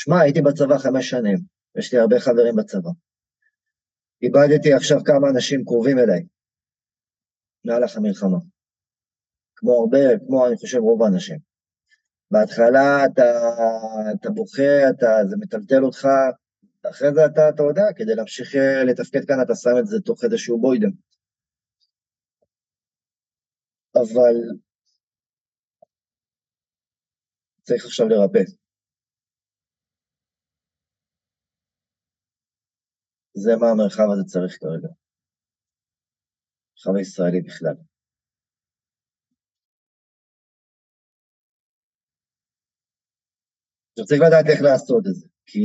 שמע, 0.00 0.20
הייתי 0.20 0.40
בצבא 0.42 0.78
חמש 0.78 1.10
שנים, 1.10 1.38
יש 1.78 1.94
לי 1.94 2.00
הרבה 2.00 2.20
חברים 2.20 2.56
בצבא. 2.56 2.90
איבדתי 4.22 4.72
עכשיו 4.74 4.98
כמה 5.04 5.28
אנשים 5.34 5.64
קרובים 5.64 5.98
אליי, 5.98 6.22
מהלך 7.64 7.96
המלחמה. 7.96 8.38
כמו 9.56 9.72
הרבה, 9.72 9.98
כמו 10.26 10.46
אני 10.46 10.56
חושב 10.56 10.78
רוב 10.78 11.02
האנשים. 11.02 11.38
בהתחלה 12.30 13.04
אתה, 13.04 13.22
אתה 14.14 14.30
בוכה, 14.30 14.90
אתה, 14.90 15.06
זה 15.28 15.36
מטלטל 15.40 15.84
אותך, 15.84 16.08
אחרי 16.90 17.08
זה 17.14 17.26
אתה, 17.26 17.48
אתה 17.48 17.62
יודע, 17.62 17.86
כדי 17.96 18.14
להמשיך 18.14 18.54
אה, 18.54 18.84
לתפקד 18.84 19.24
כאן 19.28 19.42
אתה 19.42 19.54
שם 19.54 19.78
את 19.80 19.86
זה 19.86 20.00
תוך 20.00 20.24
איזשהו 20.24 20.60
בוידם. 20.60 20.90
אבל 23.94 24.34
צריך 27.62 27.84
עכשיו 27.84 28.08
לרפא. 28.08 28.59
זה 33.42 33.56
מה 33.56 33.70
המרחב 33.70 34.08
הזה 34.12 34.24
צריך 34.24 34.58
כרגע. 34.60 34.88
המרחב 36.86 36.98
הישראלי 36.98 37.40
בכלל. 37.40 37.74
עכשיו 43.92 44.06
צריך 44.06 44.20
לדעת 44.26 44.46
איך 44.48 44.62
לעשות 44.62 45.06
את 45.06 45.14
זה, 45.14 45.26
כי 45.46 45.60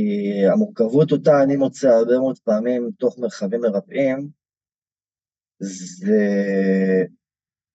המורכבות 0.52 1.12
אותה 1.12 1.42
אני 1.44 1.56
מוצא 1.56 1.88
הרבה 1.88 2.18
מאוד 2.18 2.38
פעמים 2.38 2.90
תוך 2.98 3.18
מרחבים 3.18 3.60
מרפאים, 3.60 4.28
זה 5.58 6.20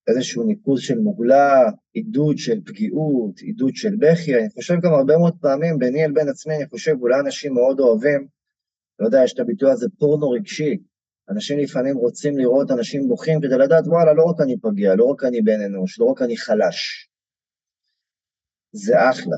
איזשהו 0.08 0.44
ניקוז 0.44 0.82
של 0.82 0.98
מוגלה, 1.00 1.72
עידוד 1.94 2.38
של 2.38 2.62
פגיעות, 2.66 3.40
עידוד 3.40 3.76
של 3.76 3.96
בכי, 4.00 4.36
אני 4.36 4.50
חושב 4.50 4.74
גם 4.84 4.94
הרבה 4.94 5.18
מאוד 5.18 5.36
פעמים 5.42 5.80
ביני 5.80 6.06
אל 6.06 6.12
בין 6.12 6.30
עצמי, 6.30 6.56
אני 6.56 6.68
חושב 6.70 6.96
אולי 7.02 7.20
אנשים 7.26 7.54
מאוד 7.54 7.80
אוהבים, 7.80 8.28
לא 9.02 9.06
יודע, 9.06 9.18
יש 9.24 9.34
את 9.34 9.40
הביטוי 9.40 9.72
הזה 9.72 9.88
פורנו 10.00 10.30
רגשי, 10.30 10.78
אנשים 11.30 11.60
לפעמים 11.60 11.98
רוצים 11.98 12.38
לראות 12.38 12.72
אנשים 12.72 13.08
בוכים 13.08 13.40
כדי 13.42 13.58
לדעת, 13.58 13.88
וואלה, 13.88 14.14
לא 14.14 14.24
רק 14.24 14.42
אני 14.42 14.60
פגיע, 14.60 14.96
לא 14.96 15.06
רק 15.06 15.24
אני 15.24 15.42
בן 15.42 15.62
אנוש, 15.66 16.00
לא 16.00 16.06
רק 16.06 16.22
אני 16.22 16.38
חלש. 16.38 17.10
זה 18.72 18.94
אחלה. 19.10 19.38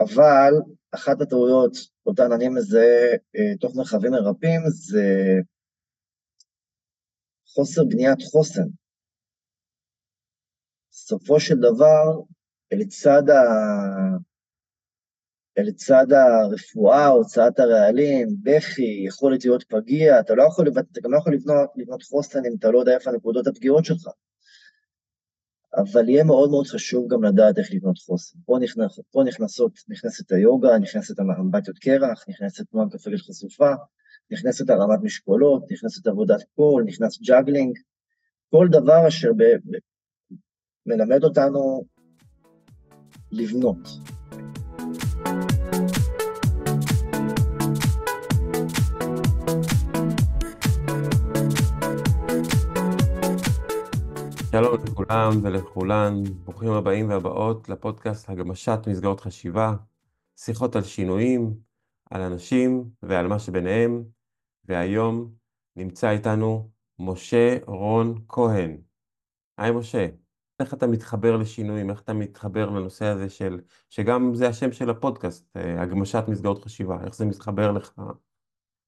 אבל 0.00 0.52
אחת 0.94 1.20
הטעויות 1.20 1.72
אותן 2.06 2.32
אני 2.32 2.48
מזהה 2.48 3.12
אה, 3.36 3.56
תוך 3.60 3.76
מרחבים 3.76 4.12
מרפאים 4.12 4.60
זה 4.66 5.04
חוסר 7.46 7.84
בניית 7.84 8.22
חוסן. 8.22 8.68
בסופו 10.90 11.40
של 11.40 11.54
דבר, 11.54 12.20
לצד, 12.72 13.30
ה... 13.30 13.42
לצד 15.62 16.06
הרפואה, 16.12 17.06
הוצאת 17.06 17.58
הרעלים, 17.58 18.28
בכי, 18.42 19.04
יכולת 19.06 19.44
להיות 19.44 19.62
פגיע, 19.62 20.20
אתה 20.20 20.34
לא 20.34 20.42
יכול, 20.42 20.68
אתה 20.68 21.00
גם 21.00 21.12
לא 21.12 21.18
יכול 21.18 21.34
לבנות, 21.34 21.70
לבנות 21.76 22.02
חוסן 22.02 22.38
אם 22.38 22.56
אתה 22.58 22.70
לא 22.70 22.78
יודע 22.78 22.94
איפה 22.94 23.10
הנקודות 23.10 23.46
הפגיעות 23.46 23.84
שלך. 23.84 24.08
אבל 25.76 26.08
יהיה 26.08 26.24
מאוד 26.24 26.50
מאוד 26.50 26.66
חשוב 26.66 27.12
גם 27.12 27.24
לדעת 27.24 27.58
איך 27.58 27.68
לבנות 27.72 27.98
חוסן. 27.98 28.38
פה, 28.46 28.58
נכנס, 28.60 29.00
פה 29.10 29.22
נכנסות, 29.24 29.72
נכנסת 29.88 30.32
היוגה, 30.32 30.78
נכנסת 30.78 31.20
אמבטיות 31.20 31.78
קרח, 31.78 32.24
נכנסת 32.28 32.64
תנועה 32.70 32.86
כפגת 32.90 33.20
חשופה, 33.20 33.70
נכנסת 34.30 34.70
הרמת 34.70 34.98
משקולות, 35.02 35.72
נכנסת 35.72 36.06
עבודת 36.06 36.42
קול, 36.56 36.84
נכנס 36.86 37.22
juggling, 37.22 37.78
כל 38.50 38.68
דבר 38.70 39.08
אשר 39.08 39.32
ב, 39.36 39.42
ב, 39.42 39.76
מלמד 40.86 41.24
אותנו 41.24 41.84
לבנות. 43.32 44.15
שלום 54.56 54.84
לכולם 54.84 55.30
ולכולן, 55.42 56.22
ברוכים 56.44 56.72
הבאים 56.72 57.08
והבאות 57.08 57.68
לפודקאסט 57.68 58.30
הגמשת 58.30 58.78
מסגרות 58.86 59.20
חשיבה, 59.20 59.74
שיחות 60.36 60.76
על 60.76 60.82
שינויים, 60.82 61.54
על 62.10 62.22
אנשים 62.22 62.90
ועל 63.02 63.26
מה 63.26 63.38
שביניהם, 63.38 64.04
והיום 64.64 65.34
נמצא 65.76 66.10
איתנו 66.10 66.70
משה 66.98 67.58
רון 67.66 68.24
כהן. 68.28 68.76
היי 69.58 69.70
משה, 69.70 70.06
איך 70.60 70.74
אתה 70.74 70.86
מתחבר 70.86 71.36
לשינויים, 71.36 71.90
איך 71.90 72.00
אתה 72.00 72.12
מתחבר 72.12 72.70
לנושא 72.70 73.04
הזה 73.04 73.30
של, 73.30 73.60
שגם 73.90 74.34
זה 74.34 74.48
השם 74.48 74.72
של 74.72 74.90
הפודקאסט, 74.90 75.56
אה, 75.56 75.82
הגמשת 75.82 76.24
מסגרות 76.28 76.64
חשיבה, 76.64 77.04
איך 77.04 77.14
זה 77.14 77.24
מתחבר 77.24 77.72
לך, 77.72 78.00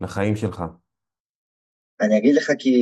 לחיים 0.00 0.36
שלך? 0.36 0.64
אני 2.00 2.18
אגיד 2.18 2.34
לך 2.34 2.50
כי 2.58 2.74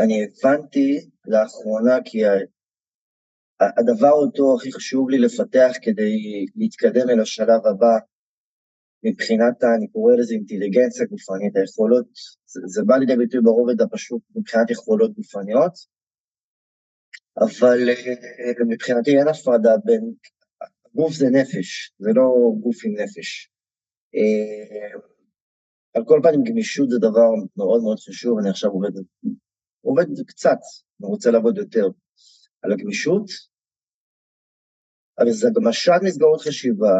אני 0.00 0.24
הבנתי 0.24 1.08
לאחרונה 1.26 1.96
כי 2.04 2.18
הדבר 3.78 4.10
אותו 4.10 4.56
הכי 4.56 4.72
חשוב 4.72 5.10
לי 5.10 5.18
לפתח 5.18 5.70
כדי 5.82 6.46
להתקדם 6.56 7.10
אל 7.10 7.20
השלב 7.20 7.66
הבא, 7.66 7.98
מבחינת, 9.04 9.64
אני 9.78 9.88
קורא 9.88 10.14
לזה 10.16 10.34
אינטליגנציה 10.34 11.06
גופנית, 11.06 11.56
היכולות, 11.56 12.06
זה, 12.46 12.60
זה 12.64 12.82
בא 12.86 12.96
לידי 12.96 13.16
ביטוי 13.16 13.40
ברובד 13.40 13.80
הפשוט 13.80 14.22
מבחינת 14.36 14.70
יכולות 14.70 15.14
גופניות, 15.14 15.72
אבל 17.38 17.88
אה, 17.90 18.64
מבחינתי 18.68 19.18
אין 19.18 19.28
הפרדה 19.28 19.76
בין, 19.84 20.12
גוף 20.94 21.12
זה 21.12 21.26
נפש, 21.30 21.92
זה 21.98 22.10
לא 22.14 22.52
גוף 22.60 22.76
עם 22.84 22.92
נפש. 23.00 23.50
אה, 24.14 24.98
על 25.94 26.04
כל 26.06 26.20
פנים 26.22 26.42
גמישות 26.44 26.90
זה 26.90 26.98
דבר 26.98 27.28
מאוד 27.56 27.82
מאוד 27.82 27.98
חשוב, 27.98 28.38
אני 28.38 28.50
עכשיו 28.50 28.70
עובד 28.70 28.90
עובד 29.82 30.04
קצת, 30.26 30.60
אני 31.00 31.08
רוצה 31.08 31.30
לעבוד 31.30 31.58
יותר 31.58 31.86
על 32.62 32.72
הגמישות, 32.72 33.26
אבל 35.18 35.30
זה 35.30 35.48
הגמשת 35.48 36.00
מסגרות 36.04 36.40
חשיבה, 36.40 36.96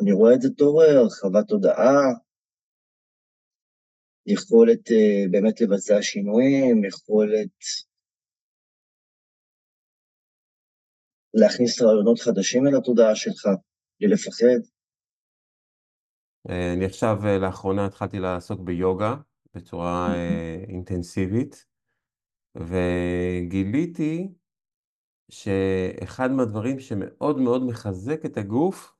אני 0.00 0.12
רואה 0.12 0.34
את 0.34 0.40
זה 0.40 0.48
תור 0.58 0.82
הרחבת 0.82 1.48
תודעה, 1.48 2.00
יכולת 4.26 4.88
uh, 4.88 5.30
באמת 5.30 5.60
לבצע 5.60 6.02
שינויים, 6.02 6.84
יכולת 6.84 7.58
להכניס 11.34 11.82
רעיונות 11.82 12.18
חדשים 12.20 12.66
אל 12.66 12.76
התודעה 12.78 13.14
שלך, 13.14 13.46
בלי 14.00 14.08
לפחד. 14.08 14.60
אה, 16.50 16.72
אני 16.76 16.84
עכשיו, 16.84 17.16
אה, 17.26 17.38
לאחרונה 17.38 17.86
התחלתי 17.86 18.18
לעסוק 18.18 18.60
ביוגה, 18.60 19.14
בצורה 19.54 20.14
אה, 20.14 20.64
אינטנסיבית, 20.68 21.66
וגיליתי 22.54 24.34
שאחד 25.30 26.30
מהדברים 26.30 26.80
שמאוד 26.80 27.38
מאוד 27.38 27.66
מחזק 27.66 28.24
את 28.24 28.36
הגוף 28.36 28.94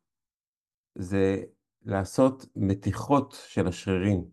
זה 0.94 1.42
לעשות 1.82 2.46
מתיחות 2.56 3.44
של 3.46 3.66
השרירים. 3.66 4.24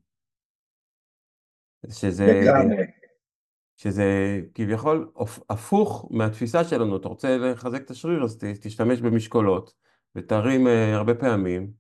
שזה, 1.90 2.42
שזה 3.78 4.40
כביכול 4.54 5.12
הפוך 5.50 6.08
מהתפיסה 6.12 6.64
שלנו, 6.64 6.98
אתה 6.98 7.08
רוצה 7.08 7.38
לחזק 7.38 7.82
את 7.82 7.90
השריר 7.90 8.24
אז 8.24 8.38
תשתמש 8.62 9.02
במשקולות 9.02 9.74
ותרים 10.16 10.68
אה, 10.68 10.96
הרבה 10.96 11.16
פעמים, 11.16 11.72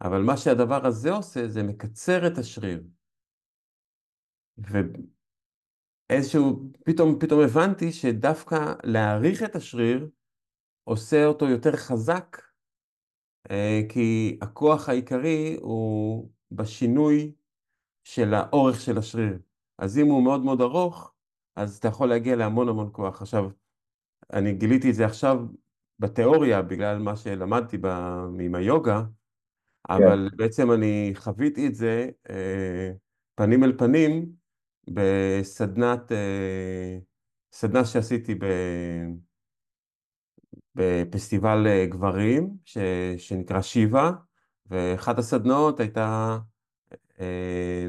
אבל 0.00 0.22
מה 0.22 0.36
שהדבר 0.36 0.86
הזה 0.86 1.10
עושה 1.10 1.48
זה 1.48 1.62
מקצר 1.62 2.26
את 2.26 2.38
השריר. 2.38 2.82
ואיזשהו, 6.10 6.70
פתאום, 6.84 7.18
פתאום 7.18 7.40
הבנתי 7.40 7.92
שדווקא 7.92 8.74
להעריך 8.84 9.42
את 9.42 9.56
השריר 9.56 10.08
עושה 10.84 11.26
אותו 11.26 11.48
יותר 11.48 11.76
חזק, 11.76 12.42
אה, 13.50 13.80
כי 13.88 14.38
הכוח 14.42 14.88
העיקרי 14.88 15.56
הוא 15.60 16.30
בשינוי 16.50 17.32
של 18.04 18.34
האורך 18.34 18.80
של 18.80 18.98
השריר. 18.98 19.38
אז 19.78 19.98
אם 19.98 20.06
הוא 20.06 20.24
מאוד 20.24 20.44
מאוד 20.44 20.60
ארוך, 20.60 21.14
אז 21.56 21.76
אתה 21.76 21.88
יכול 21.88 22.08
להגיע 22.08 22.36
להמון 22.36 22.68
המון 22.68 22.90
כוח. 22.92 23.22
עכשיו, 23.22 23.50
אני 24.32 24.52
גיליתי 24.52 24.90
את 24.90 24.94
זה 24.94 25.06
עכשיו 25.06 25.38
בתיאוריה, 25.98 26.62
בגלל 26.62 26.98
מה 26.98 27.16
שלמדתי 27.16 27.78
ב... 27.78 27.86
עם 28.40 28.54
היוגה, 28.54 29.02
אבל 29.88 30.26
yeah. 30.26 30.30
כן. 30.30 30.36
בעצם 30.36 30.72
אני 30.72 31.12
חוויתי 31.14 31.66
את 31.66 31.74
זה 31.74 32.10
אה, 32.30 32.92
פנים 33.34 33.64
אל 33.64 33.78
פנים 33.78 34.32
בסדנת, 34.88 36.12
אה, 36.12 36.98
סדנה 37.52 37.84
שעשיתי 37.84 38.34
בפסטיבל 40.74 41.66
אה, 41.66 41.86
גברים 41.86 42.56
ש, 42.64 42.78
שנקרא 43.18 43.62
שיבה, 43.62 44.10
ואחת 44.66 45.18
הסדנאות 45.18 45.80
הייתה 45.80 46.38
אה, 47.20 47.86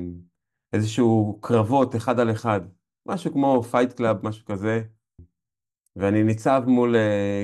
איזשהו 0.73 1.39
קרבות 1.41 1.95
אחד 1.95 2.19
על 2.19 2.31
אחד, 2.31 2.61
משהו 3.05 3.33
כמו 3.33 3.63
fight 3.63 3.93
club, 3.93 4.27
משהו 4.27 4.45
כזה, 4.45 4.81
ואני 5.95 6.23
ניצב 6.23 6.63
מול 6.67 6.95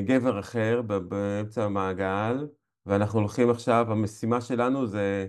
גבר 0.05 0.39
אחר 0.39 0.81
באמצע 0.81 1.65
המעגל, 1.65 2.47
ואנחנו 2.85 3.19
הולכים 3.19 3.49
עכשיו, 3.49 3.91
המשימה 3.91 4.41
שלנו 4.41 4.87
זה 4.87 5.27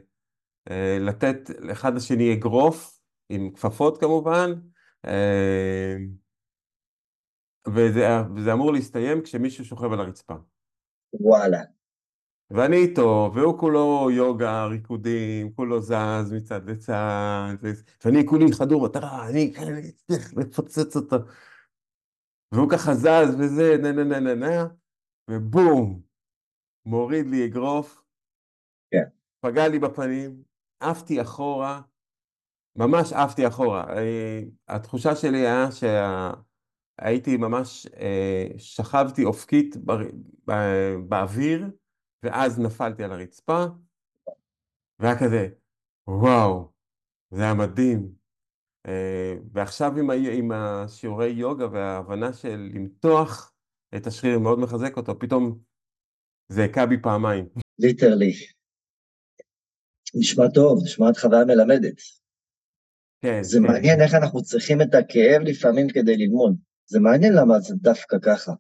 לתת 1.01 1.51
לאחד 1.59 1.95
לשני 1.95 2.35
אגרוף, 2.35 3.00
עם 3.31 3.51
כפפות 3.51 4.01
כמובן, 4.01 4.51
אה, 5.07 5.97
וזה, 7.69 8.07
וזה 8.37 8.53
אמור 8.53 8.73
להסתיים 8.73 9.23
כשמישהו 9.23 9.65
שוכב 9.65 9.93
על 9.93 10.01
הרצפה. 10.01 10.35
וואלה. 11.13 11.63
ואני 12.51 12.77
איתו, 12.77 13.31
והוא 13.35 13.59
כולו 13.59 14.09
יוגה, 14.13 14.67
ריקודים, 14.67 15.53
כולו 15.53 15.81
זז 15.81 16.33
מצד 16.33 16.71
לצד, 16.71 17.55
ואני 18.05 18.27
כולי 18.27 18.53
חדור 18.53 18.85
מטרה, 18.85 19.29
אני 19.29 19.53
צריך 20.07 20.35
לפוצץ 20.37 20.97
אותו. 20.97 21.17
והוא 22.53 22.71
ככה 22.71 22.95
זז 22.95 23.37
וזה, 23.39 23.77
נה 23.83 23.93
נה 23.93 24.05
נה 24.05 24.21
נה 24.21 24.35
נה, 24.35 24.67
ובום, 25.31 26.01
מוריד 26.87 27.27
לי 27.27 27.47
אגרוף, 27.47 28.03
כן. 28.91 29.05
פגע 29.41 29.69
לי 29.69 29.79
בפנים, 29.79 30.43
עפתי 30.81 31.23
אחורה, 31.23 31.81
ממש 32.81 33.13
עפתי 33.13 33.47
אחורה. 33.49 33.97
אה, 33.97 34.41
התחושה 34.69 35.17
שלי 35.17 35.39
היה 35.39 35.69
שהייתי 35.73 37.37
ממש, 37.37 37.87
אה, 37.87 38.47
שכבתי 38.59 39.25
אופקית 39.25 39.77
באוויר, 41.09 41.71
ואז 42.23 42.61
נפלתי 42.61 43.05
על 43.05 43.13
הרצפה, 43.13 43.65
והיה 44.99 45.19
כזה, 45.19 45.49
וואו, 46.09 46.73
זה 47.31 47.43
היה 47.43 47.55
מדהים. 47.55 48.15
אה, 48.87 49.35
ועכשיו 49.53 49.99
עם. 49.99 50.11
עם 50.11 50.53
השיעורי 50.53 51.29
יוגה 51.29 51.67
וההבנה 51.73 52.33
של 52.33 52.71
למתוח 52.75 53.55
את 53.97 54.07
השריר 54.07 54.39
מאוד 54.39 54.59
מחזק 54.59 54.97
אותו, 54.97 55.19
פתאום 55.19 55.59
זה 56.49 56.65
הכה 56.65 56.87
בי 56.87 57.03
פעמיים. 57.03 57.49
ליטרלי. 57.79 58.33
נשמע 60.15 60.45
טוב, 60.55 60.79
נשמעת 60.85 61.17
חוויה 61.17 61.45
מלמדת. 61.45 62.20
כן. 63.23 63.43
זה 63.43 63.59
כן. 63.59 63.65
מעניין 63.65 64.01
איך 64.01 64.15
אנחנו 64.15 64.43
צריכים 64.43 64.83
את 64.83 64.95
הכאב 64.95 65.43
לפעמים 65.43 65.89
כדי 65.89 66.17
ללמוד. 66.17 66.57
זה 66.87 67.01
מעניין 67.01 67.33
למה 67.33 67.61
זה 67.61 67.75
דווקא 67.75 68.17
ככה. 68.23 68.53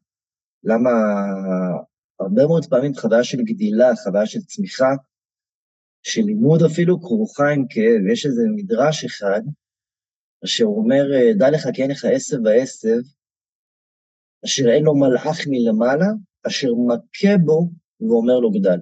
למה 0.64 0.90
הרבה 2.20 2.46
מאוד 2.46 2.66
פעמים 2.66 2.94
חוויה 2.94 3.24
של 3.24 3.42
גדילה, 3.42 3.96
חוויה 4.04 4.26
של 4.26 4.40
צמיחה, 4.40 4.90
של 6.02 6.22
לימוד 6.22 6.62
אפילו 6.62 7.00
כרוכה 7.00 7.48
עם 7.48 7.64
כאב. 7.70 8.06
יש 8.12 8.26
איזה 8.26 8.42
מדרש 8.56 9.04
אחד, 9.04 9.40
אשר 10.44 10.64
אומר, 10.64 11.04
דע 11.38 11.50
לך 11.50 11.68
כי 11.74 11.82
אין 11.82 11.90
לך 11.90 12.04
עשב 12.04 12.36
ועשב, 12.44 13.00
אשר 14.44 14.68
אין 14.68 14.84
לו 14.84 14.94
מלאך 14.94 15.38
מלמעלה, 15.46 16.06
אשר 16.46 16.68
מכה 16.88 17.38
בו 17.44 17.70
ואומר 18.00 18.38
לו 18.38 18.50
גדל. 18.50 18.80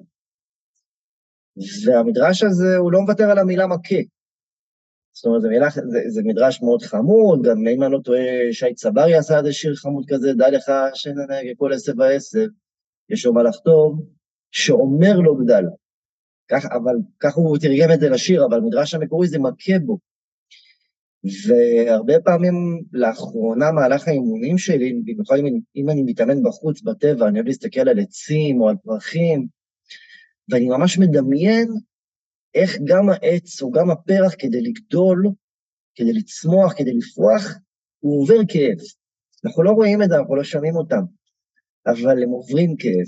והמדרש 1.87 2.43
הזה, 2.43 2.77
הוא 2.77 2.93
לא 2.93 3.01
מוותר 3.01 3.31
על 3.31 3.39
המילה 3.39 3.67
מכה. 3.67 4.18
זאת 5.19 5.27
אומרת, 5.27 5.43
זה, 5.43 5.49
מילה, 5.49 5.69
זה, 5.71 6.01
זה 6.09 6.23
מדרש 6.25 6.63
מאוד 6.63 6.83
חמוד, 6.83 7.43
גם 7.43 7.69
אם 7.69 7.83
אני 7.83 7.93
לא 7.93 7.99
טועה, 8.05 8.53
שי 8.53 8.75
צברי 8.75 9.15
עשה 9.15 9.39
איזה 9.39 9.53
שיר 9.53 9.75
חמוד 9.75 10.05
כזה, 10.09 10.33
דע 10.33 10.51
לך 10.51 10.73
שננהג 10.95 11.47
כל 11.57 11.73
עשב 11.73 11.99
ועשב, 11.99 12.47
יש 13.11 13.27
לו 13.27 13.35
מלאך 13.35 13.57
טוב, 13.65 14.07
שאומר 14.51 15.19
לו 15.19 15.37
גדל. 15.37 15.65
כך, 16.51 16.65
אבל 16.73 16.95
ככה 17.21 17.41
הוא 17.41 17.59
תרגם 17.59 17.93
את 17.95 18.01
זה 18.01 18.09
לשיר, 18.09 18.45
אבל 18.45 18.59
המדרש 18.59 18.95
המקורי 18.95 19.29
זה 19.29 19.39
מכה 19.39 19.79
בו. 19.79 19.99
והרבה 21.47 22.21
פעמים 22.21 22.55
לאחרונה, 22.93 23.73
מהלך 23.73 24.09
האימונים 24.09 24.59
שלי, 24.59 25.01
במיוחד 25.05 25.37
אם, 25.37 25.61
אם 25.77 25.91
אני 25.91 26.03
מתאמן 26.03 26.43
בחוץ, 26.43 26.83
בטבע, 26.83 27.29
אני 27.29 27.39
אוהב 27.39 27.47
להסתכל 27.47 27.89
על 27.89 27.99
עצים 27.99 28.61
או 28.61 28.69
על 28.69 28.77
פרחים, 28.85 29.47
ואני 30.51 30.69
ממש 30.69 30.99
מדמיין 30.99 31.69
איך 32.59 32.79
גם 32.85 33.09
העץ 33.09 33.63
או 33.63 33.71
גם 33.71 33.91
הפרח 33.91 34.35
כדי 34.39 34.61
לגדול, 34.61 35.29
כדי 35.95 36.13
לצמוח, 36.13 36.73
כדי 36.77 36.93
לפרוח, 36.93 37.59
הוא 37.99 38.23
עובר 38.23 38.39
כאב. 38.49 38.77
אנחנו 39.45 39.63
לא 39.63 39.71
רואים 39.71 40.03
את 40.03 40.09
זה, 40.09 40.17
אנחנו 40.17 40.37
לא 40.37 40.45
שומעים 40.45 40.77
אותם, 40.77 41.03
אבל 41.87 42.23
הם 42.23 42.31
עוברים 42.31 42.77
כאב. 42.77 43.07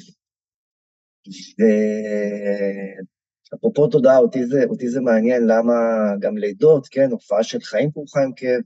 ואפרופו 3.52 3.86
תודעה, 3.86 4.18
אותי 4.18 4.46
זה, 4.46 4.64
אותי 4.64 4.88
זה 4.88 5.00
מעניין 5.00 5.42
למה 5.42 5.72
גם 6.20 6.38
לידות, 6.38 6.88
כן, 6.90 7.10
הופעה 7.10 7.42
של 7.42 7.60
חיים 7.60 7.92
כרוכה 7.92 8.20
עם 8.20 8.32
כאב, 8.36 8.60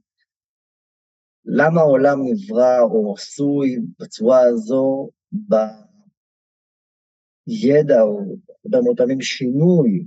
למה 1.44 1.80
העולם 1.80 2.18
נברא 2.24 2.80
או 2.80 3.14
עשוי 3.16 3.78
בצורה 4.00 4.40
הזו, 4.40 5.10
בידע 5.32 5.62
או 8.02 8.20
הרבה 8.64 8.80
מאוד 8.84 8.96
פעמים 8.96 9.20
שינוי 9.20 10.06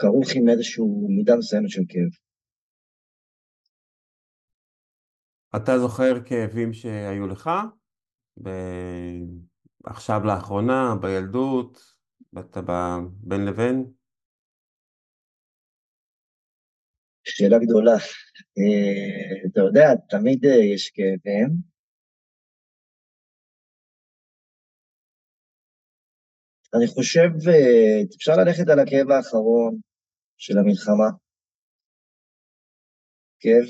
כרוך 0.00 0.28
עם 0.36 0.48
איזושהי 0.48 0.84
מידה 1.16 1.36
מסוימת 1.36 1.70
של 1.70 1.82
כאב. 1.88 2.12
אתה 5.56 5.78
זוכר 5.78 6.24
כאבים 6.24 6.72
שהיו 6.72 7.26
לך? 7.26 7.50
ב... 8.42 8.48
עכשיו 9.84 10.20
לאחרונה, 10.24 10.94
בילדות, 11.02 11.78
אתה 12.38 12.60
בין 13.20 13.44
לבין? 13.44 13.92
שאלה 17.24 17.58
גדולה. 17.58 17.96
אה, 18.58 19.50
אתה 19.50 19.60
יודע, 19.60 19.86
תמיד 20.08 20.44
אה, 20.44 20.74
יש 20.74 20.90
כאבים. 20.94 21.48
אני 26.74 26.86
חושב, 26.86 27.28
אה, 27.48 28.02
אפשר 28.16 28.32
ללכת 28.36 28.68
על 28.68 28.78
הכאב 28.78 29.10
האחרון 29.10 29.89
של 30.40 30.58
המלחמה. 30.58 31.08
כאב, 33.40 33.68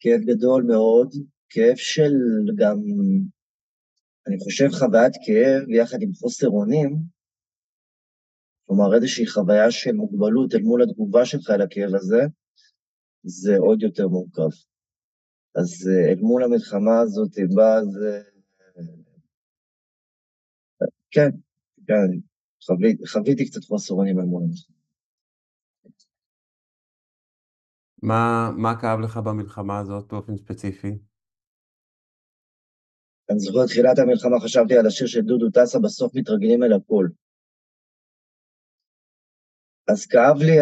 כאב 0.00 0.20
גדול 0.30 0.62
מאוד, 0.62 1.08
כאב 1.48 1.76
של 1.76 2.12
גם, 2.58 2.76
אני 4.26 4.36
חושב, 4.44 4.68
חוויית 4.78 5.12
כאב 5.26 5.70
יחד 5.70 5.98
עם 6.00 6.12
חוסר 6.12 6.48
אונים, 6.48 6.90
כלומר 8.66 8.94
איזושהי 8.94 9.26
חוויה 9.26 9.70
של 9.70 9.92
מוגבלות 9.92 10.54
אל 10.54 10.62
מול 10.62 10.82
התגובה 10.82 11.24
שלך 11.24 11.50
אל 11.50 11.62
הכאב 11.62 11.94
הזה, 11.94 12.22
זה 13.22 13.56
עוד 13.58 13.82
יותר 13.82 14.08
מורכב. 14.08 14.52
אז 15.54 15.88
אל 16.08 16.20
מול 16.20 16.44
המלחמה 16.44 17.00
הזאת 17.00 17.34
בא 17.56 17.80
זה... 17.92 18.22
כן, 21.10 21.30
כן, 21.86 22.31
חוויתי, 22.66 23.06
חוויתי 23.06 23.46
קצת 23.46 23.64
חוסר 23.64 23.94
אונים 23.94 24.18
אל 24.18 24.24
מול 24.24 24.42
המלחמה. 24.42 24.72
מה, 28.02 28.50
מה 28.56 28.80
כאב 28.80 29.00
לך 29.00 29.16
במלחמה 29.16 29.78
הזאת 29.78 30.12
באופן 30.12 30.36
ספציפי? 30.36 30.98
אני 33.30 33.38
זוכר 33.38 33.66
תחילת 33.66 33.98
המלחמה 33.98 34.40
חשבתי 34.44 34.74
על 34.78 34.86
השיר 34.86 35.06
של 35.06 35.20
דודו 35.20 35.50
טסה, 35.50 35.78
בסוף 35.78 36.12
מתרגלים 36.14 36.62
אל 36.62 36.72
הכל. 36.72 37.06
אז 39.88 40.06
כאב 40.06 40.36
לי 40.36 40.58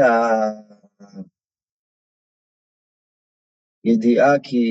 הידיעה 3.84 4.38
כי 4.42 4.64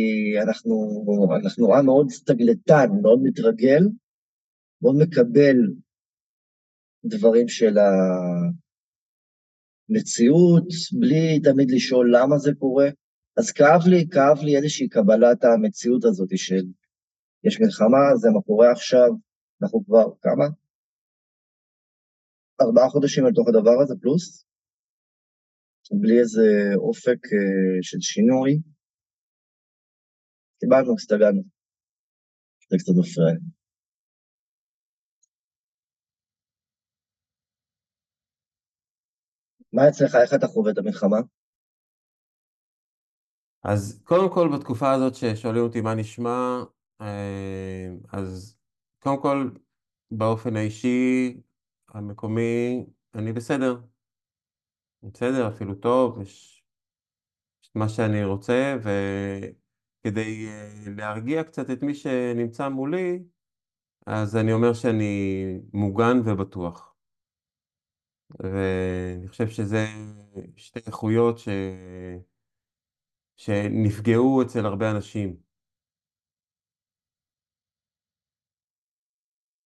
אנחנו, 0.43 1.05
אנחנו 1.43 1.75
עם 1.75 1.85
מאוד 1.85 2.09
סטגלטן, 2.09 2.87
מאוד 3.01 3.19
מתרגל, 3.23 3.83
מאוד 4.81 4.95
מקבל 5.01 5.57
דברים 7.05 7.47
של 7.47 7.77
המציאות, 9.89 10.67
בלי 10.99 11.39
תמיד 11.43 11.71
לשאול 11.71 12.15
למה 12.15 12.37
זה 12.37 12.51
קורה. 12.59 12.89
אז 13.37 13.51
כאב 13.51 13.81
לי, 13.91 14.07
כאב 14.11 14.37
לי 14.43 14.57
איזושהי 14.57 14.89
קבלת 14.89 15.43
המציאות 15.43 16.05
הזאת 16.05 16.29
של 16.35 16.65
יש 17.43 17.61
מלחמה, 17.61 18.15
זה 18.15 18.29
מה 18.33 18.41
קורה 18.41 18.71
עכשיו, 18.71 19.09
אנחנו 19.61 19.85
כבר, 19.85 20.05
כמה? 20.21 20.45
ארבעה 22.61 22.89
חודשים 22.89 23.25
לתוך 23.25 23.47
הדבר 23.47 23.81
הזה, 23.83 23.95
פלוס, 24.01 24.45
בלי 26.01 26.19
איזה 26.19 26.47
אופק 26.75 27.25
uh, 27.25 27.79
של 27.81 27.99
שינוי. 27.99 28.59
קיבלנו, 30.59 30.93
הסתגלנו. 30.95 31.41
זה 32.69 32.77
קצת 32.77 32.93
מפריע. 32.99 33.58
מה 39.79 39.89
אצלך, 39.89 40.15
איך 40.15 40.33
אתה 40.33 40.47
חווה 40.47 40.71
את 40.71 40.77
המלחמה? 40.77 41.17
אז 43.63 44.01
קודם 44.03 44.33
כל, 44.33 44.49
בתקופה 44.57 44.91
הזאת 44.91 45.15
ששואלים 45.15 45.63
אותי 45.63 45.81
מה 45.81 45.95
נשמע, 45.95 46.63
אה, 47.01 47.87
אז 48.11 48.57
קודם 48.99 49.21
כל, 49.21 49.49
באופן 50.11 50.55
האישי, 50.55 51.41
המקומי, 51.89 52.85
אני 53.15 53.33
בסדר. 53.33 53.81
בסדר, 55.03 55.47
אפילו 55.47 55.75
טוב, 55.75 56.21
יש, 56.21 56.63
יש 57.63 57.71
מה 57.75 57.89
שאני 57.89 58.23
רוצה, 58.23 58.75
וכדי 58.79 60.47
uh, 60.47 60.89
להרגיע 60.89 61.43
קצת 61.43 61.69
את 61.69 61.83
מי 61.83 61.95
שנמצא 61.95 62.69
מולי, 62.69 63.23
אז 64.05 64.35
אני 64.35 64.53
אומר 64.53 64.73
שאני 64.73 65.43
מוגן 65.73 66.17
ובטוח. 66.25 66.88
ואני 68.39 69.27
חושב 69.27 69.47
שזה 69.47 69.85
שתי 70.55 70.79
איכויות 70.87 71.37
ש... 71.37 71.47
שנפגעו 73.37 74.41
אצל 74.41 74.65
הרבה 74.65 74.91
אנשים. 74.91 75.35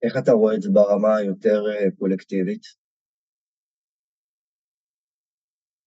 איך 0.04 0.14
אתה 0.24 0.32
רואה 0.32 0.56
את 0.56 0.62
זה 0.62 0.70
ברמה 0.74 1.16
היותר 1.16 1.60
אה, 1.70 1.92
קולקטיבית? 2.00 2.64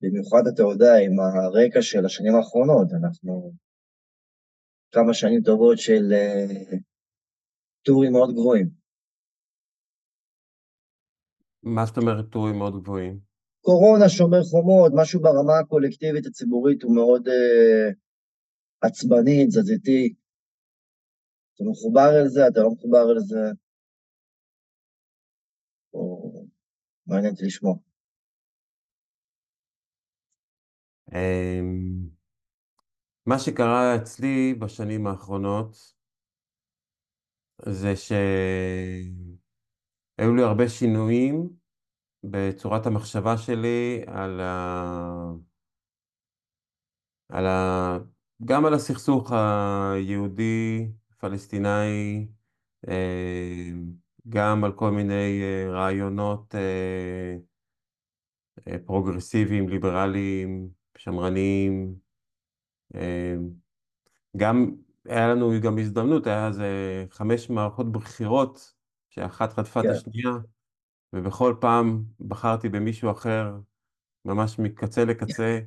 במיוחד 0.00 0.42
אתה 0.54 0.62
יודע, 0.62 0.92
עם 1.04 1.14
הרקע 1.20 1.82
של 1.82 2.06
השנים 2.06 2.34
האחרונות, 2.34 2.88
אנחנו 3.00 3.52
כמה 4.92 5.14
שנים 5.14 5.40
טובות 5.44 5.78
של 5.78 6.04
uh, 6.12 6.76
טורים 7.82 8.12
מאוד 8.12 8.30
גבוהים. 8.32 8.85
מה 11.74 11.86
זאת 11.86 11.96
אומרת 11.98 12.24
טורים 12.32 12.58
מאוד 12.58 12.82
גבוהים? 12.82 13.18
קורונה, 13.60 14.08
שומר 14.08 14.42
חומות, 14.42 14.92
משהו 14.94 15.20
ברמה 15.20 15.58
הקולקטיבית 15.58 16.26
הציבורית 16.26 16.82
הוא 16.82 16.94
מאוד 16.94 17.28
uh, 17.28 17.94
עצבני, 18.80 19.46
תזזיתי. 19.46 20.14
אתה 21.54 21.64
מחובר 21.70 22.10
אל 22.20 22.28
זה, 22.28 22.40
אתה 22.48 22.60
לא 22.60 22.70
מחובר 22.70 23.12
אל 23.12 23.18
זה. 23.18 23.44
או... 25.94 26.32
מעניין 27.06 27.32
אותי 27.32 27.44
לשמוע. 27.46 27.74
אמ, 31.12 32.08
מה 33.26 33.38
שקרה 33.38 33.96
אצלי 33.96 34.54
בשנים 34.54 35.06
האחרונות 35.06 35.76
זה 37.62 37.92
שהיו 40.16 40.34
לי 40.34 40.42
הרבה 40.42 40.68
שינויים 40.68 41.48
בצורת 42.24 42.86
המחשבה 42.86 43.36
שלי 43.36 44.02
על 44.06 44.40
ה... 44.40 45.32
על 47.28 47.46
ה... 47.46 47.98
גם 48.44 48.66
על 48.66 48.74
הסכסוך 48.74 49.32
היהודי-פלסטיני, 49.32 52.26
אה, 52.88 53.70
גם 54.28 54.64
על 54.64 54.72
כל 54.72 54.90
מיני 54.90 55.42
אה, 55.42 55.70
רעיונות 55.70 56.54
אה, 56.54 57.36
פרוגרסיביים, 58.86 59.68
ליברליים, 59.68 60.68
שמרניים. 60.98 61.94
גם 64.36 64.74
היה 65.04 65.28
לנו 65.28 65.50
גם 65.62 65.78
הזדמנות, 65.78 66.26
היה 66.26 66.48
איזה 66.48 66.66
חמש 67.10 67.50
מערכות 67.50 67.92
בחירות, 67.92 68.75
שאחת 69.16 69.58
רדפה 69.58 69.80
את 69.80 69.84
כן. 69.84 69.90
השנייה, 69.90 70.30
ובכל 71.12 71.54
פעם 71.60 72.04
בחרתי 72.20 72.68
במישהו 72.68 73.10
אחר, 73.10 73.56
ממש 74.24 74.58
מקצה 74.58 75.04
לקצה, 75.04 75.58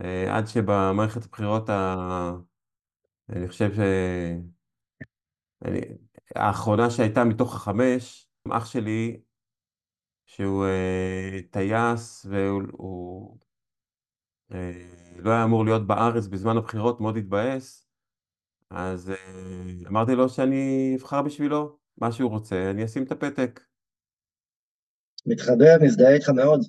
אה, 0.00 0.36
עד 0.36 0.46
שבמערכת 0.46 1.24
הבחירות, 1.24 1.68
ה... 1.68 1.96
אני 3.28 3.48
חושב 3.48 3.74
ש... 3.74 3.78
אני... 5.64 5.80
האחרונה 6.34 6.90
שהייתה 6.90 7.24
מתוך 7.24 7.54
החמש, 7.54 8.28
אח 8.50 8.66
שלי, 8.66 9.20
שהוא 10.26 10.64
אה, 10.64 11.38
טייס 11.50 12.26
והוא 12.30 12.62
הוא, 12.72 13.38
אה, 14.52 14.88
לא 15.18 15.30
היה 15.30 15.44
אמור 15.44 15.64
להיות 15.64 15.86
בארץ 15.86 16.26
בזמן 16.26 16.56
הבחירות, 16.56 17.00
מאוד 17.00 17.16
התבאס, 17.16 17.88
אז 18.70 19.10
אה, 19.10 19.88
אמרתי 19.88 20.14
לו 20.14 20.28
שאני 20.28 20.92
אבחר 20.98 21.22
בשבילו 21.22 21.81
מה 22.02 22.12
שהוא 22.12 22.30
רוצה, 22.30 22.70
אני 22.70 22.84
אשים 22.84 23.04
את 23.04 23.12
הפתק. 23.12 23.60
מתחבר, 25.26 25.84
מזדהה 25.84 26.14
איתך 26.14 26.28
מאוד. 26.28 26.60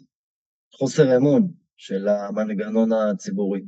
חוסר 0.78 1.18
אמון 1.18 1.52
של 1.78 2.08
המנגנון 2.08 2.90
הציבורי. 2.94 3.62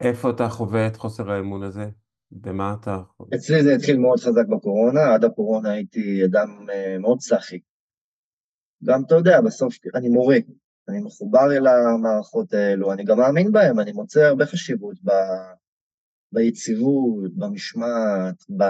איפה 0.00 0.30
אתה 0.30 0.48
חווה 0.48 0.86
את 0.86 0.96
חוסר 0.96 1.30
האמון 1.30 1.62
הזה? 1.62 1.84
במה 2.30 2.76
אתה 2.80 2.96
חווה? 3.16 3.36
אצלי 3.36 3.62
זה 3.62 3.74
התחיל 3.74 3.98
מאוד 3.98 4.18
חזק 4.18 4.46
בקורונה, 4.56 5.14
עד 5.14 5.24
הקורונה 5.24 5.70
הייתי 5.70 6.24
אדם 6.24 6.70
אה, 6.70 6.98
מאוד 6.98 7.20
סאחי. 7.20 7.60
גם, 8.84 9.02
אתה 9.06 9.14
יודע, 9.14 9.40
בסוף 9.46 9.74
אני 9.94 10.08
מורה, 10.08 10.36
אני 10.88 11.00
מחובר 11.00 11.46
אל 11.56 11.66
המערכות 11.66 12.52
האלו, 12.52 12.92
אני 12.92 13.04
גם 13.04 13.18
מאמין 13.18 13.52
בהן, 13.52 13.78
אני 13.78 13.92
מוצא 13.92 14.20
הרבה 14.20 14.46
חשיבות 14.46 14.96
ב... 15.04 15.10
ביציבות, 16.32 17.36
במשמעת, 17.36 18.44
ב... 18.58 18.62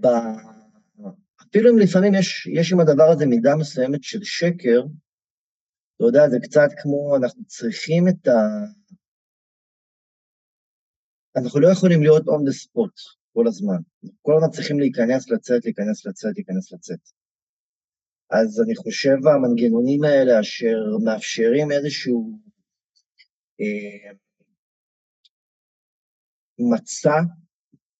ב... 0.00 0.06
אפילו 1.42 1.70
אם 1.70 1.78
לפעמים 1.78 2.14
יש, 2.14 2.46
יש 2.46 2.72
עם 2.72 2.80
הדבר 2.80 3.08
הזה 3.12 3.26
מידה 3.26 3.56
מסוימת 3.56 4.02
של 4.02 4.22
שקר, 4.22 4.80
אתה 5.96 6.04
יודע, 6.04 6.28
זה 6.28 6.36
קצת 6.42 6.68
כמו, 6.82 7.16
אנחנו 7.16 7.44
צריכים 7.44 8.08
את 8.08 8.28
ה... 8.28 8.38
אנחנו 11.36 11.60
לא 11.60 11.68
יכולים 11.72 12.02
להיות 12.02 12.22
on 12.22 12.42
the 12.48 12.54
spot 12.64 13.20
כל 13.32 13.46
הזמן. 13.46 13.80
כל 14.22 14.32
הזמן 14.36 14.50
צריכים 14.50 14.80
להיכנס, 14.80 15.30
לצאת, 15.30 15.64
להיכנס, 15.64 16.06
לצאת, 16.06 16.32
להיכנס, 16.36 16.72
לצאת. 16.72 17.00
אז 18.30 18.62
אני 18.64 18.76
חושב 18.76 19.16
המנגנונים 19.34 20.04
האלה 20.04 20.40
אשר 20.40 20.76
מאפשרים 21.04 21.72
איזשהו 21.72 22.38
אה, 23.60 24.12
מצע 26.60 27.20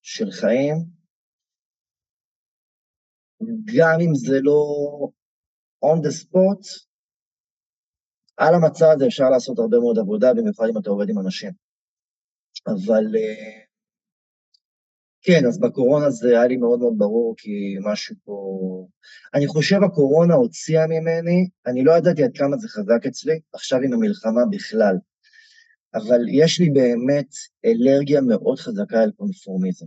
של 0.02 0.30
חיים, 0.30 0.76
גם 3.64 3.98
אם 4.00 4.14
זה 4.14 4.40
לא 4.42 4.62
on 5.84 5.98
the 6.06 6.12
spot, 6.22 6.90
על 8.36 8.54
המצע 8.54 8.92
הזה 8.92 9.06
אפשר 9.06 9.30
לעשות 9.30 9.58
הרבה 9.58 9.78
מאוד 9.78 9.98
עבודה, 9.98 10.34
במיוחד 10.34 10.64
אם 10.70 10.78
אתה 10.78 10.90
עובד 10.90 11.08
עם 11.08 11.18
אנשים. 11.18 11.52
אבל 12.66 13.04
אה, 13.16 13.60
כן, 15.22 15.46
אז 15.48 15.60
בקורונה 15.60 16.10
זה 16.10 16.28
היה 16.28 16.46
לי 16.46 16.56
מאוד 16.56 16.78
מאוד 16.78 16.94
ברור, 16.98 17.34
כי 17.36 17.76
משהו 17.92 18.16
פה... 18.24 18.34
אני 19.34 19.46
חושב 19.46 19.76
הקורונה 19.82 20.34
הוציאה 20.34 20.86
ממני, 20.86 21.48
אני 21.66 21.84
לא 21.84 21.92
ידעתי 21.92 22.24
עד 22.24 22.30
כמה 22.34 22.56
זה 22.56 22.68
חזק 22.68 23.06
אצלי, 23.06 23.40
עכשיו 23.52 23.78
עם 23.84 23.92
המלחמה 23.92 24.40
בכלל, 24.50 24.96
אבל 25.94 26.20
יש 26.28 26.60
לי 26.60 26.70
באמת 26.70 27.28
אלרגיה 27.64 28.20
מאוד 28.20 28.58
חזקה 28.58 29.02
אל 29.02 29.10
קונפורמיזם. 29.10 29.86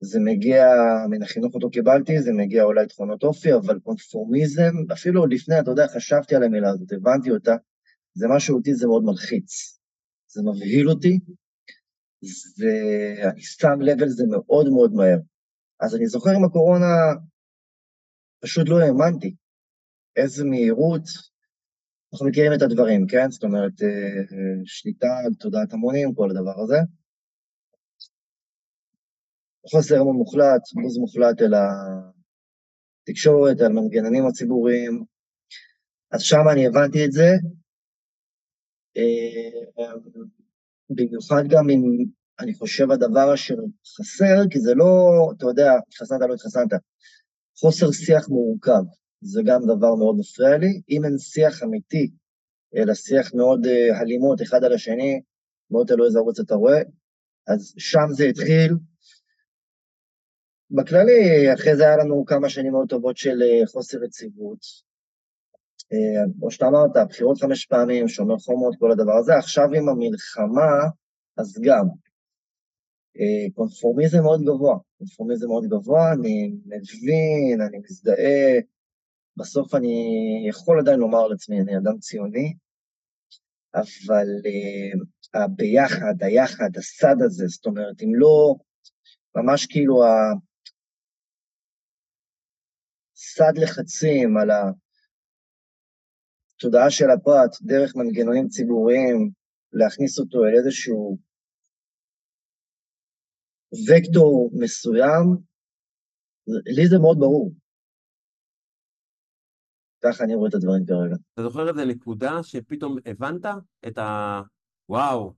זה 0.00 0.20
מגיע 0.20 0.64
מן 1.10 1.22
החינוך 1.22 1.54
אותו 1.54 1.70
קיבלתי, 1.70 2.22
זה 2.22 2.32
מגיע 2.32 2.62
אולי 2.62 2.86
תכונות 2.86 3.22
אופי, 3.22 3.54
אבל 3.54 3.78
קונפורמיזם, 3.80 4.72
אפילו 4.92 5.20
עוד 5.20 5.32
לפני, 5.32 5.60
אתה 5.60 5.70
יודע, 5.70 5.86
חשבתי 5.86 6.36
על 6.36 6.42
המילה 6.42 6.70
הזאת, 6.70 6.92
הבנתי 6.92 7.30
אותה, 7.30 7.56
זה 8.14 8.26
משהו 8.36 8.56
אותי, 8.56 8.74
זה 8.74 8.86
מאוד 8.86 9.04
מלחיץ. 9.04 9.78
זה 10.28 10.42
מבהיל 10.42 10.88
אותי, 10.88 11.18
ואני 12.58 13.40
שם 13.42 13.80
לב 13.80 14.08
זה 14.08 14.24
מאוד 14.30 14.68
מאוד 14.68 14.92
מהר. 14.92 15.18
אז 15.80 15.96
אני 15.96 16.06
זוכר 16.06 16.30
עם 16.30 16.44
הקורונה, 16.44 16.86
פשוט 18.40 18.68
לא 18.68 18.78
האמנתי. 18.78 19.34
איזה 20.16 20.44
מהירות, 20.44 21.02
אנחנו 22.12 22.26
מכירים 22.26 22.52
את 22.52 22.62
הדברים, 22.62 23.06
כן? 23.06 23.30
זאת 23.30 23.44
אומרת, 23.44 23.82
אה, 23.82 24.22
שליטה 24.64 25.18
על 25.26 25.34
תודעת 25.34 25.72
המונים, 25.72 26.14
כל 26.14 26.30
הדבר 26.30 26.60
הזה. 26.62 26.76
חוסר 29.70 30.00
אמון 30.00 30.16
מוחלט, 30.16 30.62
בוז 30.82 30.98
מוחלט 30.98 31.42
אל 31.42 31.54
התקשורת, 33.02 33.60
על 33.60 33.72
מנגנונים 33.72 34.26
הציבוריים. 34.26 35.04
אז 36.12 36.22
שם 36.22 36.48
אני 36.52 36.66
הבנתי 36.66 37.04
את 37.04 37.12
זה. 37.12 37.28
אה, 38.96 39.92
במיוחד 40.90 41.42
גם 41.48 41.70
אם, 41.70 41.82
אני 42.40 42.54
חושב, 42.54 42.90
הדבר 42.90 43.34
אשר 43.34 43.54
חסר, 43.96 44.48
כי 44.50 44.60
זה 44.60 44.74
לא, 44.74 44.86
אתה 45.36 45.46
יודע, 45.46 45.72
התחסנת, 45.88 46.20
לא 46.28 46.34
התחסנת, 46.34 46.72
חוסר 47.60 47.90
שיח 47.90 48.28
מורכב, 48.28 48.82
זה 49.20 49.42
גם 49.46 49.60
דבר 49.64 49.94
מאוד 49.94 50.16
מפריע 50.18 50.58
לי. 50.58 50.80
אם 50.90 51.04
אין 51.04 51.18
שיח 51.18 51.62
אמיתי, 51.62 52.10
אלא 52.76 52.94
שיח 52.94 53.34
מאוד 53.34 53.66
uh, 53.66 53.96
הלימות 54.00 54.42
אחד 54.42 54.64
על 54.64 54.72
השני, 54.72 55.20
מאוד 55.70 55.86
תלוי 55.86 56.06
איזה 56.06 56.18
ערוץ 56.18 56.40
אתה 56.40 56.54
רואה, 56.54 56.82
אז 57.48 57.74
שם 57.78 58.06
זה 58.10 58.24
התחיל. 58.24 58.72
בכללי, 60.70 61.54
אחרי 61.54 61.76
זה 61.76 61.82
היה 61.82 61.96
לנו 61.96 62.24
כמה 62.26 62.48
שנים 62.48 62.72
מאוד 62.72 62.88
טובות 62.88 63.16
של 63.16 63.38
uh, 63.42 63.70
חוסר 63.72 64.04
יציבות, 64.04 64.58
אה, 65.92 66.32
כמו 66.38 66.50
שאתה 66.50 66.66
אמרת, 66.66 66.90
בחירות 67.08 67.40
חמש 67.40 67.66
פעמים, 67.66 68.08
שומר 68.08 68.38
חומות, 68.38 68.74
כל 68.78 68.92
הדבר 68.92 69.12
הזה. 69.12 69.36
עכשיו 69.36 69.64
עם 69.64 69.88
המלחמה, 69.88 70.70
אז 71.36 71.60
גם. 71.64 71.86
אה, 73.18 73.50
קונפורמיזם 73.54 74.22
מאוד 74.22 74.40
גבוה, 74.42 74.76
קונפורמיזם 74.98 75.46
מאוד 75.48 75.64
גבוה, 75.64 76.12
אני 76.12 76.52
מבין, 76.66 77.60
אני 77.68 77.78
מזדהה, 77.78 78.60
בסוף 79.36 79.74
אני 79.74 79.96
יכול 80.48 80.80
עדיין 80.80 81.00
לומר 81.00 81.18
על 81.18 81.32
עצמי, 81.32 81.60
אני 81.60 81.76
אדם 81.76 81.98
ציוני, 81.98 82.54
אבל 83.74 84.26
uh, 84.46 84.98
הביחד, 85.34 86.22
היחד, 86.22 86.70
הסד 86.76 87.16
הזה, 87.24 87.46
זאת 87.46 87.66
אומרת, 87.66 88.02
אם 88.02 88.14
לא, 88.14 88.54
ממש 89.36 89.66
כאילו 89.66 90.02
הסד 93.14 93.52
לחצים 93.62 94.36
על 94.36 94.50
התודעה 96.56 96.90
של 96.90 97.10
הפרט 97.10 97.56
דרך 97.62 97.96
מנגנונים 97.96 98.48
ציבוריים, 98.48 99.30
להכניס 99.72 100.18
אותו 100.18 100.44
אל 100.44 100.54
איזשהו 100.58 101.18
וקטור 103.88 104.50
מסוים, 104.52 105.36
לי 106.46 106.88
זה 106.88 106.98
מאוד 106.98 107.18
ברור. 107.18 107.52
ככה 110.04 110.24
אני 110.24 110.34
רואה 110.34 110.48
את 110.48 110.54
הדברים 110.54 110.86
כרגע. 110.86 111.16
אתה 111.34 111.42
זוכר 111.42 111.68
איזה 111.68 111.84
נקודה 111.84 112.42
שפתאום 112.42 112.96
הבנת 113.06 113.46
את 113.86 113.98
ה... 113.98 114.40
וואו. 114.88 115.32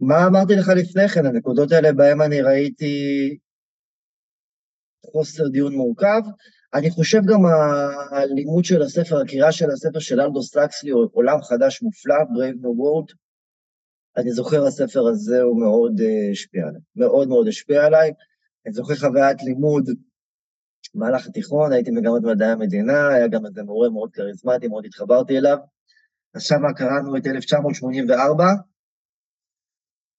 מה 0.00 0.26
אמרתי 0.26 0.54
לך 0.54 0.68
לפני 0.76 1.08
כן? 1.08 1.26
הנקודות 1.26 1.72
האלה 1.72 1.92
בהן 1.92 2.20
אני 2.20 2.42
ראיתי 2.42 3.38
חוסר 5.12 5.48
דיון 5.48 5.74
מורכב. 5.74 6.22
אני 6.74 6.90
חושב 6.90 7.20
גם 7.26 7.40
הלימוד 8.10 8.64
של 8.64 8.82
הספר, 8.82 9.20
הקריאה 9.20 9.52
של 9.52 9.70
הספר 9.70 9.98
של 9.98 10.20
אלדוס 10.20 10.50
סקסלי, 10.50 10.90
עולם 10.90 11.42
חדש 11.42 11.82
מופלא, 11.82 12.14
Brave 12.14 12.64
New 12.64 12.78
World, 12.80 13.14
אני 14.16 14.32
זוכר 14.32 14.66
הספר 14.66 15.06
הזה 15.06 15.42
הוא 15.42 15.60
מאוד 15.60 16.00
אה, 16.00 16.30
השפיע 16.32 16.66
עליי, 16.66 16.80
מאוד 16.96 17.28
מאוד 17.28 17.48
השפיע 17.48 17.84
עליי. 17.84 18.12
אני 18.66 18.74
זוכר 18.74 18.94
חוויית 18.94 19.42
לימוד 19.42 19.90
במהלך 20.94 21.26
התיכון, 21.26 21.72
הייתי 21.72 21.90
מגמת 21.90 22.22
מדעי 22.22 22.50
המדינה, 22.50 23.08
היה 23.08 23.28
גם 23.28 23.46
איזה 23.46 23.62
מורה 23.62 23.90
מאוד 23.90 24.10
כריזמטי, 24.12 24.68
מאוד 24.68 24.86
התחברתי 24.86 25.38
אליו. 25.38 25.58
אז 26.34 26.42
שם 26.42 26.72
קראנו 26.76 27.16
את 27.16 27.26
1984, 27.26 28.44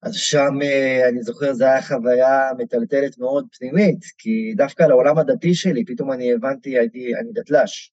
אז 0.04 0.16
שם 0.16 0.62
אה, 0.62 1.10
אני 1.10 1.24
זוכר, 1.24 1.54
זו 1.54 1.66
הייתה 1.66 1.88
חוויה 1.88 2.50
מטלטלת 2.58 3.18
מאוד 3.18 3.48
פנימית, 3.58 4.00
כי 4.18 4.54
דווקא 4.58 4.84
לעולם 4.84 5.18
הדתי 5.18 5.54
שלי, 5.54 5.86
פתאום 5.86 6.12
אני 6.12 6.34
הבנתי, 6.34 6.80
הייתי, 6.80 7.16
אני 7.16 7.32
דתל"ש. 7.34 7.92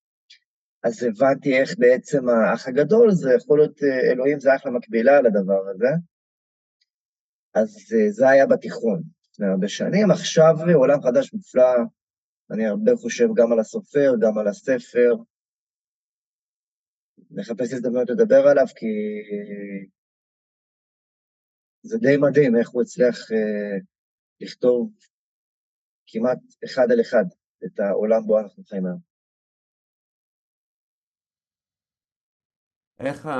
אז 0.84 1.02
הבנתי 1.02 1.60
איך 1.60 1.74
בעצם 1.78 2.28
האח 2.28 2.68
הגדול, 2.68 3.10
זה 3.10 3.32
יכול 3.36 3.58
להיות, 3.58 3.82
אה, 3.82 4.12
אלוהים 4.12 4.40
זה 4.40 4.56
אחלה 4.56 4.72
מקבילה 4.72 5.20
לדבר 5.20 5.68
הזה. 5.74 5.88
אז 7.54 7.76
אה, 7.94 8.10
זה 8.10 8.28
היה 8.28 8.46
בתיכון 8.46 9.02
לפני 9.32 9.46
הרבה 9.46 9.68
שנים. 9.68 10.10
עכשיו 10.10 10.54
עולם 10.74 11.02
חדש 11.02 11.34
מופלא, 11.34 11.76
אני 12.52 12.66
הרבה 12.66 12.92
חושב 12.96 13.28
גם 13.36 13.52
על 13.52 13.60
הסופר, 13.60 14.10
גם 14.20 14.38
על 14.38 14.48
הספר. 14.48 15.14
נחפש 17.30 17.72
הזדמנות 17.72 18.10
לדבר 18.10 18.42
עליו, 18.50 18.66
כי 18.66 18.86
זה 21.82 21.98
די 21.98 22.16
מדהים 22.20 22.56
איך 22.56 22.68
הוא 22.70 22.82
הצליח 22.82 23.32
אה, 23.32 23.78
לכתוב 24.40 24.92
כמעט 26.06 26.38
אחד 26.64 26.86
על 26.92 27.00
אחד 27.00 27.24
את 27.64 27.80
העולם 27.80 28.22
בו 28.26 28.38
אנחנו 28.38 28.64
חיים 28.64 28.86
היום. 28.86 28.98
איך 32.98 33.26
ה... 33.26 33.32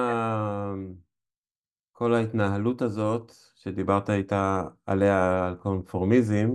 כל 1.92 2.14
ההתנהלות 2.14 2.82
הזאת, 2.82 3.32
שדיברת 3.54 4.10
איתה 4.10 4.62
עליה, 4.86 5.46
על 5.46 5.56
קונפורמיזם, 5.56 6.48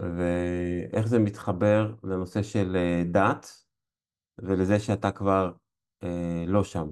ואיך 0.00 1.06
זה 1.06 1.18
מתחבר 1.18 1.94
לנושא 2.04 2.42
של 2.42 2.76
אה, 2.76 3.02
דת, 3.12 3.46
ולזה 4.38 4.78
שאתה 4.78 5.12
כבר 5.12 5.52
אה, 6.02 6.44
לא 6.46 6.64
שם, 6.64 6.88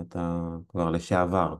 אתה 0.00 0.40
כבר 0.68 0.90
לשעבר. 0.90 1.56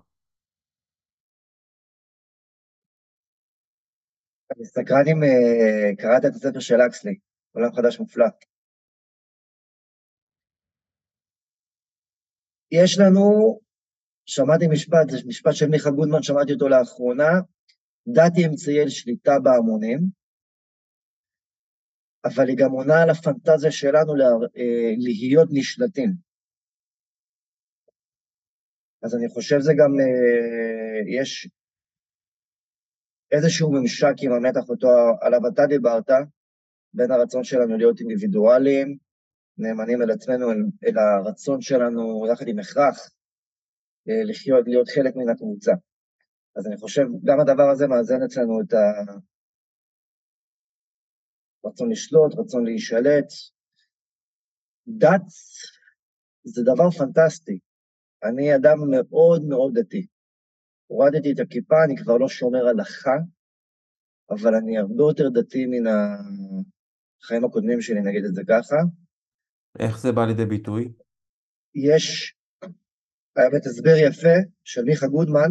אני 4.57 4.65
סקרן 4.65 5.05
אם 5.13 5.23
אה, 5.23 5.97
קראת 5.99 6.25
את 6.25 6.35
הספר 6.35 6.61
של 6.61 6.81
אקסלי, 6.87 7.19
עולם 7.53 7.73
חדש 7.73 8.01
מופלא. 8.01 8.27
יש 12.71 12.99
לנו, 12.99 13.59
שמעתי 14.27 14.67
משפט, 14.73 15.07
משפט 15.27 15.53
של 15.55 15.67
מיכה 15.67 15.91
גודמן, 15.91 16.23
שמעתי 16.23 16.53
אותו 16.53 16.69
לאחרונה, 16.69 17.31
דת 18.15 18.33
היא 18.37 18.47
אמצעי 18.47 18.91
שליטה 18.91 19.33
בהמונים, 19.43 20.16
אבל 22.27 22.49
היא 22.49 22.57
גם 22.59 22.71
עונה 22.71 23.03
על 23.03 23.11
הפנטזיה 23.11 23.71
שלנו 23.71 24.15
לה, 24.15 24.25
אה, 24.57 24.95
להיות 24.99 25.49
נשלטים. 25.53 26.11
אז 29.03 29.15
אני 29.15 29.29
חושב 29.29 29.61
זה 29.61 29.73
גם, 29.73 29.91
אה, 30.01 31.21
יש 31.21 31.49
איזשהו 33.33 33.73
ממשק 33.73 34.15
עם 34.23 34.33
המתח 34.33 34.69
אותו 34.69 34.89
עליו 35.21 35.41
אתה 35.55 35.67
דיברת, 35.67 36.11
בין 36.95 37.11
הרצון 37.11 37.45
שלנו 37.45 37.77
להיות 37.77 38.01
אינדיבידואלים, 38.01 38.97
נאמנים 39.59 40.03
אל 40.03 40.11
עצמנו, 40.11 40.51
אל, 40.51 40.59
אל 40.87 40.99
הרצון 40.99 41.61
שלנו, 41.61 42.27
יחד 42.33 42.49
עם 42.49 42.59
הכרח, 42.59 43.11
אה, 44.09 44.25
לחיות, 44.25 44.69
להיות 44.69 44.89
חלק 44.89 45.17
מן 45.17 45.29
הקבוצה. 45.29 45.73
אז 46.57 46.67
אני 46.67 46.77
חושב, 46.77 47.07
גם 47.25 47.41
הדבר 47.41 47.71
הזה 47.71 47.87
מאזן 47.87 48.23
אצלנו 48.23 48.61
את 48.61 48.75
הרצון 51.67 51.91
לשלוט, 51.91 52.35
רצון 52.39 52.65
להישלט. 52.65 53.29
דת 54.89 55.27
זה 56.45 56.63
דבר 56.63 56.91
פנטסטי. 56.91 57.59
אני 58.25 58.57
אדם 58.57 58.79
מאוד 58.91 59.43
מאוד 59.49 59.79
דתי. 59.79 60.07
הורדתי 60.87 61.33
את 61.33 61.41
הכיפה, 61.41 61.75
אני 61.85 61.97
כבר 61.97 62.17
לא 62.17 62.29
שומר 62.29 62.67
הלכה, 62.67 63.17
אבל 64.31 64.55
אני 64.55 64.79
הרבה 64.79 65.05
יותר 65.09 65.29
דתי 65.29 65.67
מן 65.67 65.87
החיים 65.87 67.45
הקודמים 67.45 67.81
שלי, 67.81 68.01
נגיד 68.01 68.25
את 68.25 68.35
זה 68.35 68.43
ככה. 68.49 68.77
איך 69.79 69.99
זה 69.99 70.13
בא 70.13 70.25
לידי 70.27 70.45
ביטוי? 70.45 70.93
יש, 71.75 72.35
האמת, 73.37 73.67
הסבר 73.67 73.97
יפה 74.09 74.37
של 74.65 74.83
מיכה 74.83 75.07
גודמן 75.07 75.51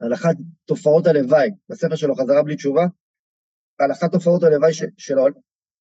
על 0.00 0.14
אחת 0.14 0.36
תופעות 0.64 1.06
הלוואי, 1.06 1.50
בספר 1.68 1.96
שלו 1.96 2.14
חזרה 2.14 2.42
בלי 2.42 2.56
תשובה, 2.56 2.82
על 3.80 3.92
אחת 3.92 4.12
תופעות 4.12 4.42
הלוואי 4.42 4.74
של, 4.74 4.86
של, 4.98 5.14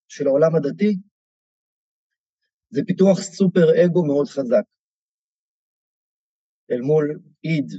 של 0.08 0.28
העולם 0.28 0.56
הדתי, 0.56 0.92
זה 2.70 2.82
פיתוח 2.88 3.20
סופר 3.20 3.68
אגו 3.86 4.06
מאוד 4.06 4.28
חזק. 4.28 4.66
אל 6.72 6.82
מול 6.82 7.20
איד. 7.44 7.70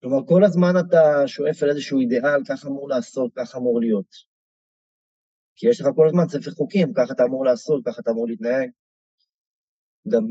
כלומר, 0.00 0.26
כל 0.26 0.44
הזמן 0.44 0.74
אתה 0.80 1.02
שואף 1.26 1.62
על 1.62 1.70
איזשהו 1.70 2.00
אידיאל, 2.00 2.40
כך 2.48 2.66
אמור 2.66 2.88
לעשות, 2.88 3.32
כך 3.36 3.56
אמור 3.56 3.80
להיות. 3.80 4.12
כי 5.56 5.68
יש 5.68 5.80
לך 5.80 5.86
כל 5.96 6.06
הזמן 6.08 6.28
ספר 6.28 6.50
חוקים, 6.50 6.92
ככה 6.96 7.12
אתה 7.14 7.22
אמור 7.22 7.44
לעשות, 7.44 7.82
ככה 7.86 8.00
אתה 8.00 8.10
אמור 8.10 8.26
להתנהג. 8.28 8.70
גם 10.08 10.26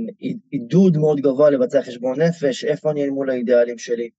עידוד 0.52 0.98
מאוד 0.98 1.20
גבוה 1.20 1.50
לבצע 1.50 1.82
חשבון 1.82 2.22
נפש, 2.22 2.66
איפה 2.66 2.92
אני 2.92 3.04
אל 3.04 3.10
מול 3.10 3.30
האידיאלים 3.30 3.78
שלי. 3.78 4.10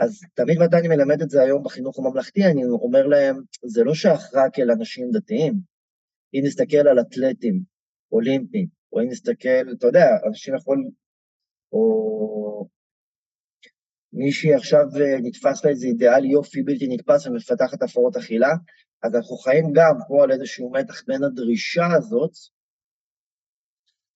אז 0.00 0.20
תמיד 0.34 0.58
מתי 0.58 0.76
אני 0.76 0.88
מלמד 0.88 1.22
את 1.22 1.30
זה 1.30 1.42
היום 1.42 1.62
בחינוך 1.64 1.98
הממלכתי, 1.98 2.44
אני 2.44 2.64
אומר 2.64 3.06
להם, 3.06 3.42
זה 3.64 3.84
לא 3.84 3.94
שייך 3.94 4.20
רק 4.34 4.58
אל 4.58 4.70
אנשים 4.70 5.10
דתיים. 5.12 5.54
אם 6.34 6.40
נסתכל 6.44 6.88
על 6.88 7.00
אתלטים 7.00 7.62
אולימפיים, 8.12 8.66
או 8.92 9.00
אם 9.00 9.06
נסתכל, 9.08 9.72
אתה 9.78 9.86
יודע, 9.86 10.06
אנשים 10.28 10.54
יכולים, 10.56 10.90
או 11.72 12.68
מישהי 14.12 14.54
עכשיו 14.54 14.84
אה, 15.00 15.20
נתפס 15.22 15.64
לה 15.64 15.70
איזה 15.70 15.86
אידיאל 15.86 16.24
יופי 16.24 16.62
בלתי 16.62 16.86
נתפס 16.88 17.26
ומפתחת 17.26 17.82
הפרעות 17.82 18.16
אכילה, 18.16 18.50
אז 19.02 19.14
אנחנו 19.14 19.36
חיים 19.36 19.64
גם 19.74 19.94
פה 20.08 20.24
על 20.24 20.32
איזשהו 20.32 20.72
מתח 20.72 21.02
בין 21.06 21.24
הדרישה 21.24 21.86
הזאת, 21.98 22.32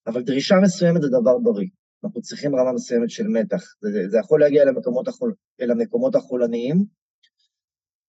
אבל 0.06 0.22
דרישה 0.22 0.54
מסוימת 0.62 1.02
זה 1.02 1.08
דבר 1.08 1.38
בריא. 1.38 1.68
אנחנו 2.04 2.20
צריכים 2.20 2.56
רמה 2.56 2.72
מסוימת 2.72 3.10
של 3.10 3.28
מתח. 3.28 3.62
זה, 3.80 4.08
זה 4.08 4.18
יכול 4.18 4.40
להגיע 4.40 4.64
למקומות 4.64 5.08
החול, 5.08 5.34
אל 5.60 5.70
המקומות 5.70 6.14
החולניים, 6.14 6.84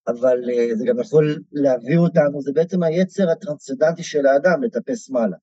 אבל 0.08 0.38
uh, 0.44 0.76
זה 0.78 0.86
גם 0.88 1.00
יכול 1.00 1.44
להביא 1.52 1.98
אותנו, 1.98 2.42
זה 2.42 2.52
בעצם 2.54 2.84
היצר 2.84 3.30
הטרנסצדנטי 3.30 4.04
של 4.04 4.26
האדם, 4.26 4.64
לטפס 4.64 5.10
מעלה. 5.10 5.38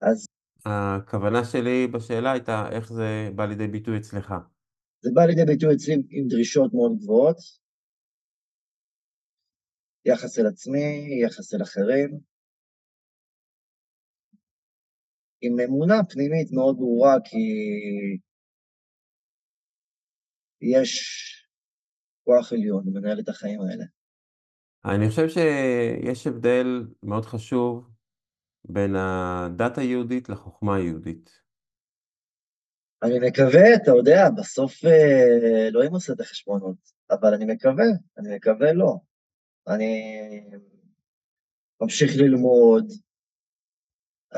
אז... 0.00 0.26
הכוונה 0.64 1.44
שלי 1.44 1.86
בשאלה 1.86 2.32
הייתה 2.32 2.68
איך 2.72 2.92
זה 2.92 3.30
בא 3.34 3.46
לידי 3.46 3.66
ביטוי 3.66 3.98
אצלך. 3.98 4.34
זה 5.00 5.10
בא 5.14 5.24
לידי 5.24 5.44
ביטוי 5.44 5.74
אצלי 5.74 5.94
עם 6.10 6.28
דרישות 6.28 6.74
מאוד 6.74 6.92
גבוהות, 6.98 7.36
יחס 10.04 10.38
אל 10.38 10.46
עצמי, 10.46 11.20
יחס 11.24 11.54
אל 11.54 11.62
אחרים, 11.62 12.18
עם 15.40 15.60
אמונה 15.60 16.04
פנימית 16.08 16.52
מאוד 16.52 16.76
ברורה, 16.76 17.14
כי 17.24 17.38
יש 20.60 21.16
כוח 22.24 22.52
עליון 22.52 22.84
מנהל 22.86 23.20
את 23.20 23.28
החיים 23.28 23.60
האלה. 23.60 23.84
אני 24.84 25.08
חושב 25.08 25.28
שיש 25.28 26.26
הבדל 26.26 26.66
מאוד 27.02 27.24
חשוב 27.24 27.90
בין 28.64 28.96
הדת 28.96 29.78
היהודית 29.78 30.28
לחוכמה 30.28 30.76
היהודית. 30.76 31.30
אני 33.02 33.28
מקווה, 33.28 33.74
אתה 33.82 33.90
יודע, 33.90 34.30
בסוף 34.36 34.84
אה, 34.84 35.68
אלוהים 35.68 35.92
עושה 35.92 36.12
את 36.12 36.20
החשבונות, 36.20 36.76
אבל 37.10 37.34
אני 37.34 37.44
מקווה, 37.54 37.84
אני 38.18 38.36
מקווה 38.36 38.72
לא. 38.72 38.96
אני 39.68 40.12
ממשיך 41.80 42.10
ללמוד, 42.16 42.92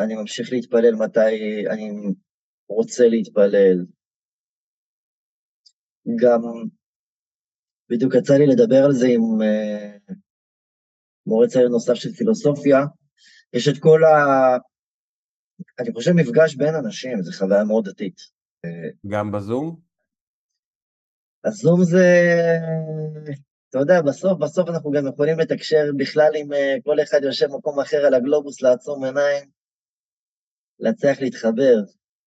אני 0.04 0.14
ממשיך 0.14 0.52
להתפלל 0.52 0.94
מתי 0.94 1.66
אני 1.70 1.90
רוצה 2.68 3.08
להתפלל. 3.08 3.87
גם 6.22 6.40
בדיוק 7.90 8.14
יצא 8.14 8.34
לי 8.34 8.46
לדבר 8.46 8.84
על 8.84 8.92
זה 8.92 9.06
עם 9.06 9.22
uh, 9.42 10.14
מורה 11.26 11.46
צעיר 11.48 11.68
נוסף 11.68 11.94
של 11.94 12.12
פילוסופיה. 12.12 12.78
יש 13.52 13.68
את 13.68 13.74
כל 13.78 14.04
ה... 14.04 14.16
אני 15.80 15.92
חושב 15.92 16.12
מפגש 16.12 16.54
בין 16.54 16.74
אנשים, 16.74 17.22
זו 17.22 17.38
חוויה 17.38 17.64
מאוד 17.64 17.88
דתית. 17.88 18.16
גם 19.06 19.32
בזום? 19.32 19.80
הזום 21.44 21.84
זה, 21.84 22.06
אתה 23.68 23.78
יודע, 23.78 24.02
בסוף, 24.02 24.38
בסוף 24.38 24.68
אנחנו 24.68 24.90
גם 24.90 25.06
יכולים 25.06 25.38
לתקשר 25.38 25.84
בכלל 25.96 26.30
אם 26.37 26.52
uh, 26.52 26.82
כל 26.84 27.02
אחד 27.02 27.20
יושב 27.22 27.46
במקום 27.46 27.80
אחר 27.80 28.06
על 28.06 28.14
הגלובוס, 28.14 28.62
לעצום 28.62 29.04
עיניים, 29.04 29.57
להצליח 30.80 31.20
להתחבר. 31.20 31.74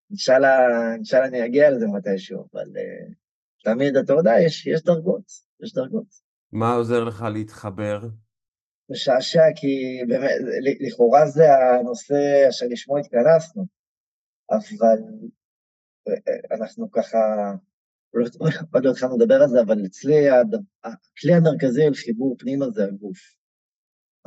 אינשאללה 0.10 1.28
אני 1.28 1.46
אגיע 1.46 1.70
לזה 1.70 1.88
מתישהו, 1.88 2.48
אבל 2.54 2.68
uh, 2.68 3.14
תמיד, 3.64 3.96
אתה 3.96 4.14
יודע, 4.14 4.32
יש, 4.46 4.68
יש 4.68 4.84
דרגות, 4.84 5.24
יש 5.64 5.74
דרגות. 5.74 6.06
מה 6.52 6.74
עוזר 6.74 7.04
לך 7.04 7.26
להתחבר? 7.34 8.00
משעשע, 8.90 9.44
כי 9.56 10.02
באמת, 10.08 10.32
לכאורה 10.80 11.26
זה 11.26 11.44
הנושא 11.54 12.50
אשר 12.50 12.66
לשמו 12.70 12.98
התכנסנו, 12.98 13.66
אבל 14.52 14.98
אה, 16.08 16.58
אנחנו 16.58 16.92
ככה, 16.92 17.18
עוד 18.74 18.86
לא 18.86 18.92
התחלנו 18.92 19.18
לדבר 19.18 19.42
על 19.42 19.48
זה, 19.50 19.62
אבל 19.62 19.86
אצלי 19.86 20.30
הכלי 20.84 21.34
המרכזי 21.34 21.90
לחיבור 21.92 22.36
פנימה 22.40 22.70
זה 22.70 22.84
הגוף. 22.84 23.18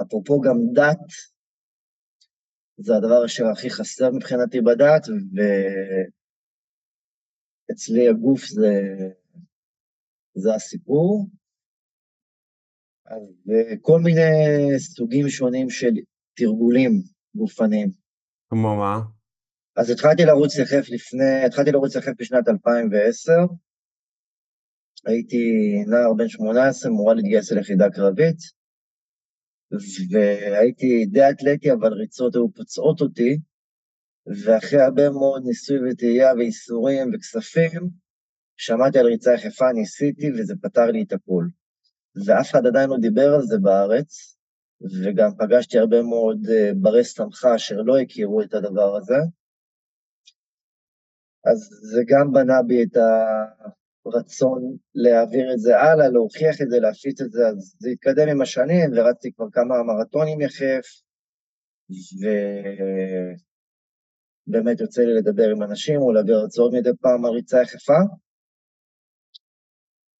אפרופו 0.02 0.40
גם 0.40 0.56
דת, 0.72 1.06
זה 2.76 2.96
הדבר 2.96 3.24
אשר 3.24 3.44
הכי 3.52 3.70
חסר 3.70 4.10
מבחינתי 4.10 4.60
בדת, 4.60 5.06
ואצלי 7.70 8.08
הגוף 8.08 8.44
זה, 8.44 8.72
זה 10.34 10.54
הסיפור. 10.54 11.26
אז 13.06 13.52
כל 13.80 14.00
מיני 14.00 14.20
סוגים 14.78 15.28
שונים 15.28 15.70
של 15.70 15.92
תרגולים 16.36 16.90
גופניים. 17.34 17.90
כמו 18.50 18.76
מה? 18.76 19.00
אז 19.76 19.90
התחלתי 19.90 20.22
לרוץ 20.24 20.58
יחף 20.58 20.88
לפני, 20.88 21.44
התחלתי 21.46 21.70
לרוץ 21.72 21.96
יחף 21.96 22.12
בשנת 22.18 22.48
2010. 22.48 23.32
הייתי 25.06 25.44
נער 25.86 26.14
בן 26.16 26.28
18, 26.28 26.92
מורה 26.92 27.14
להתגייס 27.14 27.52
ליחידה 27.52 27.90
קרבית, 27.90 28.36
והייתי 30.10 31.06
די 31.06 31.30
אתלטי, 31.30 31.72
אבל 31.72 31.92
ריצות 31.92 32.34
היו 32.34 32.52
פוצעות 32.52 33.00
אותי, 33.00 33.38
ואחרי 34.26 34.80
הרבה 34.80 35.10
מאוד 35.10 35.42
ניסוי 35.46 35.78
וטעייה 35.90 36.34
ואיסורים 36.34 37.10
וכספים, 37.14 37.90
שמעתי 38.56 38.98
על 38.98 39.06
ריצה 39.06 39.34
יחפה, 39.34 39.72
ניסיתי, 39.72 40.30
וזה 40.32 40.54
פתר 40.62 40.86
לי 40.86 41.02
את 41.02 41.12
הכול. 41.12 41.50
ואף 42.26 42.50
אחד 42.50 42.66
עדיין 42.66 42.90
לא 42.90 42.96
דיבר 43.00 43.34
על 43.34 43.42
זה 43.42 43.58
בארץ, 43.58 44.36
וגם 45.04 45.30
פגשתי 45.38 45.78
הרבה 45.78 46.02
מאוד 46.02 46.38
uh, 46.46 46.74
ברי 46.76 47.04
סמכה 47.04 47.54
אשר 47.54 47.76
לא 47.76 47.98
הכירו 47.98 48.42
את 48.42 48.54
הדבר 48.54 48.96
הזה. 48.96 49.18
אז 51.44 51.58
זה 51.92 52.02
גם 52.08 52.32
בנה 52.32 52.62
בי 52.66 52.82
את 52.82 52.96
הרצון 54.06 54.76
להעביר 54.94 55.52
את 55.52 55.58
זה 55.58 55.80
הלאה, 55.80 56.08
להוכיח 56.08 56.60
את 56.62 56.70
זה, 56.70 56.80
להפיץ 56.80 57.20
את 57.20 57.32
זה, 57.32 57.48
אז 57.48 57.76
זה 57.78 57.90
התקדם 57.90 58.28
עם 58.28 58.42
השנים, 58.42 58.90
ורצתי 58.96 59.32
כבר 59.32 59.46
כמה 59.52 59.82
מרתונים 59.82 60.40
יחף, 60.40 60.86
ובאמת 64.48 64.80
יוצא 64.80 65.02
לי 65.02 65.14
לדבר 65.14 65.50
עם 65.50 65.62
אנשים 65.62 66.00
או 66.00 66.12
להעביר 66.12 66.36
הרצאות 66.36 66.72
מדי 66.72 66.90
פעם 67.00 67.24
על 67.24 67.30
ריצה 67.30 67.62
יחפה. 67.62 68.00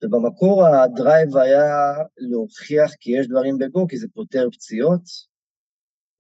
ובמקור 0.04 0.66
הדרייב 0.66 1.36
היה 1.36 1.92
להוכיח 2.16 2.94
כי 3.00 3.10
יש 3.18 3.28
דברים 3.28 3.58
בגו, 3.58 3.86
כי 3.88 3.96
זה 3.96 4.06
פותר 4.14 4.48
פציעות 4.52 5.02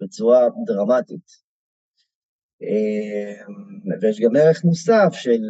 בצורה 0.00 0.48
דרמטית. 0.66 1.44
אמ, 2.62 4.00
ויש 4.00 4.20
גם 4.20 4.36
ערך 4.36 4.64
מוסף 4.64 5.12
של 5.12 5.40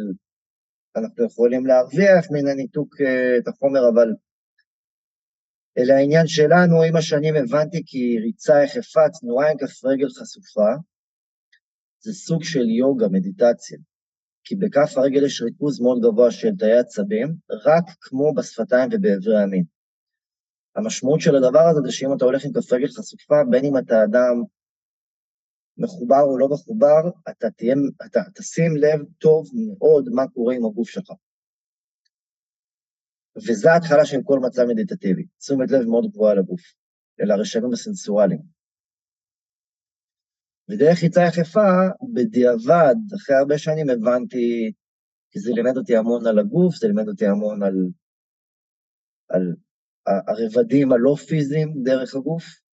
אנחנו 0.95 1.25
יכולים 1.25 1.65
להרוויח 1.65 2.25
מן 2.31 2.47
הניתוק 2.47 3.01
אה, 3.01 3.37
את 3.37 3.47
החומר, 3.47 3.89
אבל 3.93 4.07
אל 5.77 5.91
העניין 5.91 6.27
שלנו, 6.27 6.83
עם 6.83 6.95
השנים 6.95 7.35
הבנתי 7.35 7.83
כי 7.85 8.19
ריצה 8.19 8.63
יחפה, 8.63 9.01
תנועה 9.19 9.51
עם 9.51 9.57
כף 9.57 9.85
רגל 9.85 10.09
חשופה, 10.09 10.71
זה 11.99 12.13
סוג 12.13 12.43
של 12.43 12.69
יוגה, 12.69 13.07
מדיטציה. 13.11 13.77
כי 14.43 14.55
בכף 14.55 14.97
הרגל 14.97 15.25
יש 15.25 15.41
ריכוז 15.41 15.81
מאוד 15.81 16.01
גבוה 16.01 16.31
של 16.31 16.55
תאי 16.59 16.77
עצבים, 16.77 17.35
רק 17.65 17.83
כמו 18.01 18.33
בשפתיים 18.33 18.89
ובאברי 18.93 19.43
המין. 19.43 19.63
המשמעות 20.75 21.21
של 21.21 21.35
הדבר 21.35 21.67
הזה 21.69 21.81
זה 21.85 21.91
שאם 21.91 22.13
אתה 22.17 22.25
הולך 22.25 22.45
עם 22.45 22.51
כף 22.53 22.73
רגל 22.73 22.87
חשופה, 22.87 23.35
בין 23.49 23.65
אם 23.65 23.77
אתה 23.77 24.03
אדם 24.03 24.43
מחובר 25.77 26.21
או 26.21 26.37
לא 26.37 26.47
מחובר, 26.49 27.09
אתה, 27.29 27.51
תהיה, 27.51 27.75
אתה 28.05 28.19
תשים 28.35 28.75
לב 28.77 29.05
טוב 29.17 29.47
מאוד 29.55 30.09
מה 30.09 30.27
קורה 30.27 30.55
עם 30.55 30.65
הגוף 30.65 30.89
שלך. 30.89 31.11
וזו 33.37 33.69
ההתחלה 33.69 34.05
של 34.05 34.17
כל 34.23 34.39
מצב 34.39 34.63
מדיטטיבי, 34.67 35.25
תשומת 35.37 35.71
לב 35.71 35.85
מאוד 35.85 36.05
גבוהה 36.11 36.35
לגוף, 36.35 36.61
אל 37.21 37.31
הרשמים 37.31 37.73
הסנסואליים. 37.73 38.41
ודרך 40.69 41.03
ריצה 41.03 41.21
יחפה, 41.21 41.69
בדיעבד, 42.13 42.95
אחרי 43.15 43.35
הרבה 43.35 43.57
שנים 43.57 43.89
הבנתי, 43.89 44.71
כי 45.31 45.39
זה 45.39 45.51
לימד 45.55 45.77
אותי 45.77 45.97
המון 45.97 46.27
על 46.27 46.39
הגוף, 46.39 46.75
זה 46.75 46.87
לימד 46.87 47.07
אותי 47.07 47.25
המון 47.27 47.63
על, 47.63 47.75
על 49.29 49.55
הרבדים 50.05 50.91
הלא 50.91 51.15
פיזיים 51.27 51.73
דרך 51.83 52.15
הגוף. 52.15 52.64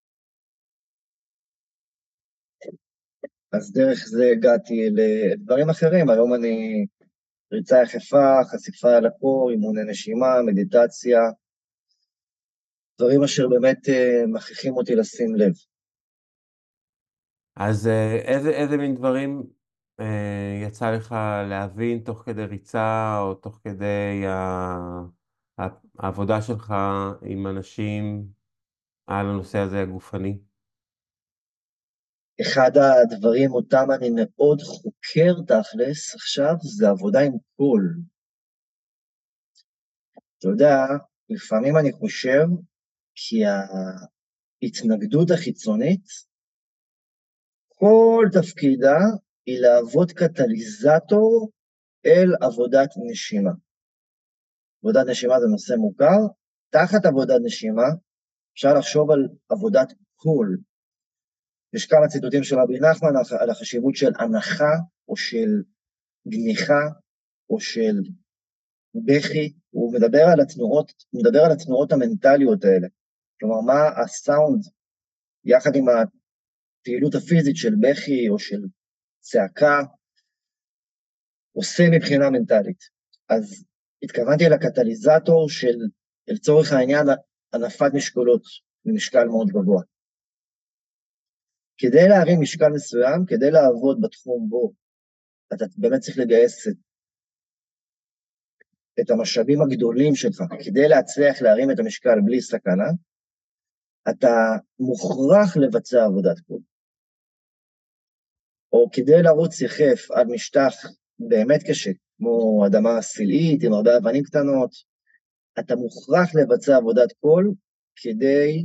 אז 3.53 3.73
דרך 3.73 3.99
זה 4.07 4.25
הגעתי 4.33 4.89
לדברים 4.91 5.71
אחרים, 5.71 6.11
היום 6.11 6.35
אני 6.35 6.87
ריצה 7.53 7.83
יחפה, 7.83 8.45
חשיפה 8.51 8.97
על 8.97 9.07
הקור, 9.07 9.51
אימוני 9.51 9.85
נשימה, 9.85 10.43
מדיטציה, 10.47 11.21
דברים 13.01 13.23
אשר 13.23 13.49
באמת 13.49 13.89
אה, 13.89 14.27
מכריחים 14.27 14.77
אותי 14.77 14.95
לשים 14.95 15.35
לב. 15.37 15.53
אז 17.57 17.87
אה, 17.87 18.17
איזה, 18.17 18.51
איזה 18.51 18.77
מין 18.77 18.95
דברים 18.95 19.43
אה, 20.01 20.63
יצא 20.67 20.91
לך 20.91 21.15
להבין 21.49 21.99
תוך 21.99 22.23
כדי 22.27 22.45
ריצה 22.45 23.19
או 23.19 23.35
תוך 23.35 23.61
כדי 23.65 24.25
העבודה 25.99 26.43
שלך 26.43 26.75
עם 27.23 27.47
אנשים 27.47 28.25
על 29.07 29.27
הנושא 29.27 29.59
הזה 29.59 29.83
הגופני? 29.83 30.39
אחד 32.41 32.71
הדברים 32.77 33.53
אותם 33.53 33.87
אני 33.97 34.11
מאוד 34.15 34.61
חוקר 34.61 35.35
תכלס 35.47 36.15
עכשיו, 36.15 36.55
זה 36.79 36.89
עבודה 36.89 37.21
עם 37.21 37.33
קול. 37.57 37.97
אתה 40.39 40.49
יודע, 40.49 40.77
לפעמים 41.29 41.77
אני 41.77 41.93
חושב 41.93 42.45
כי 43.15 43.37
ההתנגדות 44.65 45.31
החיצונית 45.31 46.05
כל 47.69 48.25
תפקידה 48.33 48.99
היא 49.47 49.61
להוות 49.61 50.13
קטליזטור 50.13 51.51
אל 52.07 52.29
עבודת 52.41 52.89
נשימה. 53.11 53.51
עבודת 54.83 55.07
נשימה 55.11 55.41
זה 55.41 55.47
נושא 55.47 55.75
מוכר, 55.75 56.21
תחת 56.71 57.07
עבודת 57.07 57.41
נשימה 57.45 57.89
אפשר 58.53 58.75
לחשוב 58.79 59.11
על 59.11 59.29
עבודת 59.49 59.93
קול. 60.17 60.59
יש 61.75 61.87
כמה 61.87 62.09
ציטוטים 62.09 62.45
של 62.45 62.57
רבי 62.59 62.81
נחמן 62.81 63.09
על 63.41 63.51
החשיבות 63.51 63.97
של 63.97 64.13
הנחה 64.19 64.73
או 65.09 65.17
של 65.17 65.63
גניחה 66.29 66.83
או 67.51 67.61
של 67.61 67.97
בכי, 68.95 69.53
הוא 69.71 69.95
מדבר 69.95 70.25
על 70.33 70.41
התנועות, 70.41 70.93
מדבר 71.13 71.39
על 71.39 71.53
התנועות 71.53 71.93
המנטליות 71.93 72.65
האלה. 72.65 72.89
כלומר, 73.41 73.61
מה 73.61 74.03
הסאונד 74.03 74.63
יחד 75.45 75.71
עם 75.77 75.87
הפעילות 75.89 77.15
הפיזית 77.15 77.57
של 77.57 77.75
בכי 77.81 78.29
או 78.29 78.39
של 78.39 78.61
צעקה 79.21 79.81
עושה 81.53 81.83
מבחינה 81.93 82.31
מנטלית. 82.31 82.79
אז 83.29 83.65
התכוונתי 84.03 84.45
לקטליזטור 84.45 85.49
של, 85.49 85.77
לצורך 86.29 86.73
העניין, 86.73 87.07
הנפת 87.53 87.91
משקולות 87.95 88.43
במשקל 88.85 89.25
מאוד 89.25 89.49
גבוה. 89.49 89.83
כדי 91.83 92.09
להרים 92.09 92.41
משקל 92.41 92.69
מסוים, 92.75 93.27
כדי 93.27 93.51
לעבוד 93.51 94.01
בתחום 94.01 94.49
בו, 94.49 94.73
אתה 95.55 95.65
באמת 95.77 96.01
צריך 96.01 96.19
לגייס 96.19 96.69
את 96.69 96.77
את 99.01 99.11
המשאבים 99.11 99.63
הגדולים 99.63 100.15
שלך 100.15 100.43
כדי 100.65 100.89
להצליח 100.89 101.43
להרים 101.43 101.71
את 101.71 101.79
המשקל 101.79 102.19
בלי 102.25 102.41
סכנה, 102.41 102.91
אתה 104.11 104.35
מוכרח 104.81 105.57
לבצע 105.57 106.05
עבודת 106.05 106.41
קול. 106.41 106.61
או 108.73 108.91
כדי 108.93 109.23
לרוץ 109.23 109.61
יחף 109.61 110.11
על 110.11 110.27
משטח 110.27 110.75
באמת 111.19 111.61
קשה, 111.69 111.91
כמו 112.19 112.65
אדמה 112.67 113.03
סילאית 113.03 113.63
עם 113.63 113.73
הרבה 113.73 113.97
אבנים 113.97 114.23
קטנות, 114.23 114.71
אתה 115.59 115.77
מוכרח 115.77 116.29
לבצע 116.35 116.77
עבודת 116.77 117.13
קול 117.21 117.55
כדי 117.97 118.65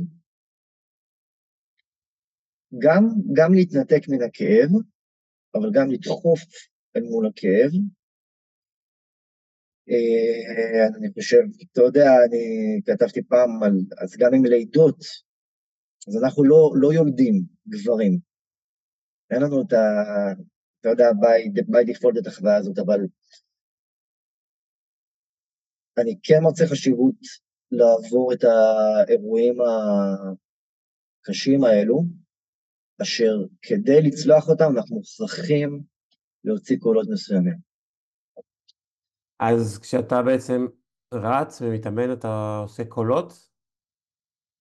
גם, 2.78 3.02
גם 3.32 3.54
להתנתק 3.54 4.08
מן 4.08 4.22
הכאב, 4.22 4.70
אבל 5.54 5.70
גם 5.72 5.90
לדחוף 5.90 6.40
אל 6.96 7.02
מול 7.02 7.26
הכאב. 7.26 7.70
אה, 9.90 10.86
אני 10.98 11.12
חושב, 11.12 11.42
אתה 11.72 11.80
יודע, 11.80 12.08
אני 12.26 12.44
כתבתי 12.86 13.22
פעם 13.22 13.62
על, 13.62 13.72
אז 14.02 14.16
גם 14.18 14.34
עם 14.34 14.44
לידות, 14.44 14.98
אז 16.08 16.16
אנחנו 16.22 16.44
לא, 16.44 16.72
לא 16.80 16.92
יולדים 16.92 17.42
גברים. 17.68 18.18
אין 19.30 19.42
לנו 19.42 19.62
את 19.62 19.72
ה... 19.72 19.78
אתה 20.80 20.88
יודע, 20.88 21.08
by, 21.10 21.60
by 21.60 21.84
default 21.90 22.18
את 22.20 22.26
החוויה 22.26 22.56
הזאת, 22.56 22.78
אבל 22.78 23.00
אני 25.98 26.18
כן 26.22 26.40
מוצא 26.42 26.66
חשיבות 26.66 27.14
לעבור 27.70 28.32
את 28.32 28.44
האירועים 28.44 29.58
הקשים 31.20 31.64
האלו, 31.64 32.02
אשר 33.02 33.32
כדי 33.62 34.02
לצלוח 34.02 34.48
אותם 34.48 34.76
אנחנו 34.76 34.96
מוכרחים 34.96 35.82
להוציא 36.44 36.76
קולות 36.78 37.06
מסוימים. 37.10 37.56
אז 39.40 39.78
כשאתה 39.78 40.22
בעצם 40.22 40.66
רץ 41.14 41.62
ומתאמן, 41.62 42.12
אתה 42.12 42.58
עושה 42.62 42.84
קולות? 42.84 43.32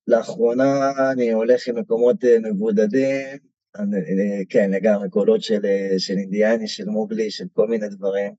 לאחרונה 0.07 0.91
אני 1.13 1.31
הולך 1.31 1.67
עם 1.67 1.79
מקומות 1.79 2.23
אה, 2.23 2.37
מבודדים, 2.43 3.37
אני, 3.75 3.97
אה, 3.97 4.45
כן, 4.49 4.71
לגמרי, 4.71 5.09
קולות 5.09 5.41
של, 5.41 5.65
אה, 5.65 5.93
של 5.97 6.13
אינדיאני, 6.13 6.67
של 6.67 6.85
מוגלי, 6.85 7.31
של 7.31 7.45
כל 7.53 7.67
מיני 7.67 7.89
דברים. 7.89 8.33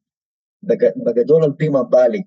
בגדול 1.07 1.45
על 1.45 1.53
פי 1.59 1.69
מה 1.69 1.83
בא 1.83 2.07
לי. 2.07 2.23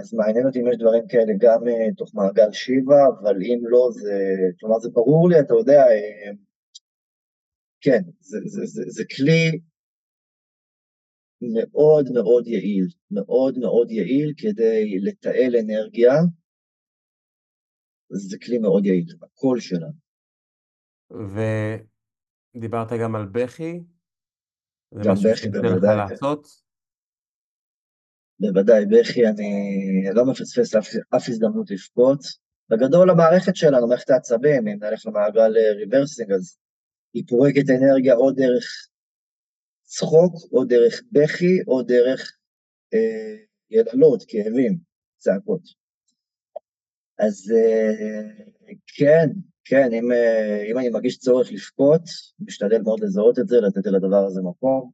אז 0.00 0.14
מעניין 0.14 0.46
אותי 0.46 0.60
אם 0.60 0.68
יש 0.68 0.76
דברים 0.78 1.04
כאלה 1.08 1.32
גם 1.38 1.60
תוך 1.96 2.14
מעגל 2.14 2.52
שיבה, 2.52 3.06
אבל 3.20 3.36
אם 3.42 3.60
לא, 3.62 3.88
זה, 3.92 4.34
כלומר 4.60 4.78
זה 4.78 4.88
ברור 4.90 5.28
לי, 5.28 5.40
אתה 5.40 5.54
יודע, 5.54 5.82
כן, 7.80 8.02
זה, 8.20 8.38
זה, 8.44 8.60
זה, 8.66 8.82
זה 8.88 9.02
כלי 9.16 9.60
מאוד 11.40 12.06
מאוד 12.14 12.46
יעיל, 12.46 12.86
מאוד 13.10 13.58
מאוד 13.58 13.90
יעיל 13.90 14.32
כדי 14.36 14.98
לתעל 15.00 15.56
אנרגיה, 15.56 16.12
זה 18.10 18.36
כלי 18.46 18.58
מאוד 18.58 18.86
יעיל, 18.86 19.06
הקול 19.22 19.60
שלנו. 19.60 19.92
ודיברת 22.54 22.88
גם 23.02 23.16
על 23.16 23.26
בכי? 23.32 23.80
גם 25.04 25.14
בכי, 25.24 25.48
בוודאי. 25.48 25.96
לעשות? 25.96 26.67
בוודאי, 28.40 28.86
בכי, 28.86 29.26
אני 29.26 29.50
לא 30.14 30.24
מפספס 30.24 30.74
אף, 30.74 30.88
אף 31.16 31.28
הזדמנות 31.28 31.70
לבכות. 31.70 32.20
בגדול 32.70 33.10
המערכת 33.10 33.56
שלנו, 33.56 33.88
מערכת 33.88 34.10
העצבים, 34.10 34.68
אם 34.68 34.84
נלך 34.84 35.06
למעגל 35.06 35.52
rebirthing, 35.76 36.32
אז 36.32 36.58
היא 37.14 37.24
פורקת 37.28 37.70
אנרגיה 37.70 38.14
או 38.14 38.30
דרך 38.30 38.88
צחוק, 39.82 40.34
או 40.52 40.64
דרך 40.64 41.02
בכי, 41.12 41.62
או 41.68 41.82
דרך 41.82 42.38
אה, 42.94 43.36
יללות, 43.70 44.24
כאבים, 44.28 44.78
צעקות. 45.16 45.62
אז 47.18 47.52
אה, 47.56 48.22
כן, 48.96 49.30
כן, 49.64 49.92
אם, 49.92 50.12
אה, 50.12 50.64
אם 50.70 50.78
אני 50.78 50.88
מרגיש 50.88 51.18
צורך 51.18 51.52
לבכות, 51.52 52.02
משתדל 52.40 52.82
מאוד 52.82 53.00
לזהות 53.00 53.38
את 53.38 53.48
זה, 53.48 53.56
לתת 53.60 53.86
לדבר 53.86 54.24
הזה 54.26 54.40
מקום, 54.42 54.90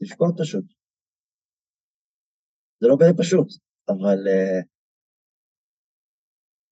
לבכות 0.00 0.34
פשוט. 0.38 0.64
זה 2.80 2.88
לא 2.88 2.96
כזה 3.00 3.12
פשוט, 3.18 3.48
אבל 3.88 4.28
אה, 4.28 4.60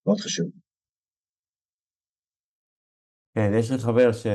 מאוד 0.07 0.19
חשוב. 0.21 0.47
כן, 3.35 3.51
יש 3.59 3.71
לי 3.71 3.79
חבר 3.79 4.13
ש... 4.13 4.27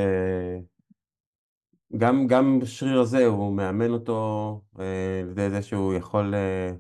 גם, 1.98 2.28
גם 2.28 2.60
בשריר 2.60 3.00
הזה 3.00 3.26
הוא 3.26 3.56
מאמן 3.56 3.90
אותו 3.90 4.62
אה, 4.80 5.50
זה 5.50 5.62
שהוא 5.62 5.94
יכול 5.94 6.36
אה, 6.36 6.72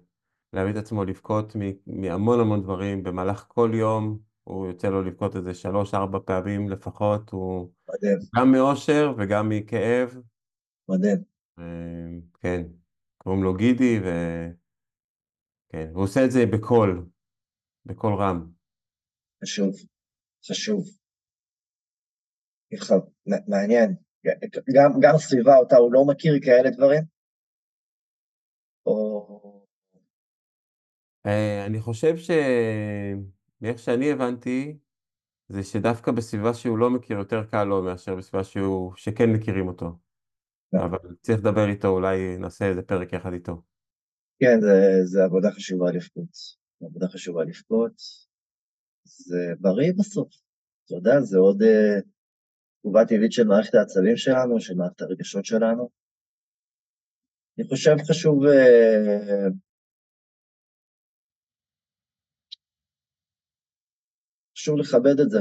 להביא 0.54 0.72
את 0.72 0.78
עצמו 0.78 1.06
לבכות 1.06 1.56
מהמון 1.88 2.40
המון 2.40 2.62
דברים 2.62 3.04
במהלך 3.04 3.46
כל 3.48 3.72
יום, 3.74 4.20
הוא 4.44 4.68
יוצא 4.68 4.90
לו 4.90 5.04
לבכות 5.04 5.36
איזה 5.36 5.54
שלוש-ארבע 5.54 6.20
פעמים 6.26 6.70
לפחות, 6.70 7.30
הוא 7.30 7.70
מדהים. 7.90 8.18
גם 8.36 8.52
מאושר 8.52 9.14
וגם 9.18 9.50
מכאב. 9.50 10.18
מדהים. 10.90 11.18
אה, 11.60 11.64
כן, 12.40 12.64
קוראים 13.18 13.44
לו 13.44 13.54
גידי, 13.54 14.00
ו... 14.04 14.08
כן, 15.70 15.90
הוא 15.94 16.04
עושה 16.04 16.26
את 16.26 16.32
זה 16.32 16.40
בקול, 16.54 17.06
בקול 17.86 18.14
רם. 18.14 18.52
חשוב, 19.44 19.76
חשוב. 20.50 20.84
מעניין. 23.48 23.96
גם, 24.76 24.92
גם 25.02 25.18
סביבה 25.18 25.58
אותה 25.58 25.76
הוא 25.76 25.94
לא 25.94 26.06
מכיר 26.08 26.34
כאלה 26.46 26.70
דברים? 26.70 27.04
או... 28.86 29.66
אה, 31.26 31.66
אני 31.66 31.80
חושב 31.80 32.18
ש... 32.18 32.32
מאיך 33.62 33.80
שאני 33.80 34.12
הבנתי, 34.12 34.78
זה 35.50 35.64
שדווקא 35.64 36.12
בסביבה 36.12 36.54
שהוא 36.54 36.78
לא 36.78 36.90
מכיר 36.90 37.18
יותר 37.18 37.44
קל 37.52 37.64
לו 37.64 37.84
מאשר 37.84 38.16
בסביבה 38.16 38.44
שהוא... 38.44 38.94
שכן 38.96 39.30
מכירים 39.36 39.68
אותו. 39.68 40.00
כן. 40.72 40.78
אבל 40.78 41.16
צריך 41.22 41.40
לדבר 41.40 41.70
איתו, 41.70 41.88
אולי 41.88 42.38
נעשה 42.38 42.66
איזה 42.66 42.82
פרק 42.82 43.14
יחד 43.14 43.34
איתו. 43.34 43.62
כן, 44.40 44.62
זה, 44.62 45.04
זה 45.04 45.24
עבודה 45.24 45.52
חשובה 45.52 45.92
לבכות. 45.92 46.34
עבודה 46.82 47.08
חשובה 47.08 47.44
לבכות. 47.44 47.94
זה 49.04 49.38
בריא 49.60 49.94
בסוף. 50.00 50.30
אתה 50.86 50.96
יודע, 50.96 51.22
זה 51.22 51.38
עוד 51.38 51.62
uh, 51.62 52.02
תגובה 52.80 53.06
טבעית 53.06 53.32
של 53.32 53.44
מערכת 53.44 53.74
העצבים 53.76 54.18
שלנו, 54.18 54.60
של 54.60 54.74
מערכת 54.76 55.02
הרגשות 55.02 55.46
שלנו. 55.46 55.90
אני 57.58 57.68
חושב 57.68 57.96
חשוב... 58.10 58.46
Uh, 58.46 59.54
חשוב 64.58 64.78
לכבד 64.78 65.20
את 65.20 65.30
זה, 65.30 65.40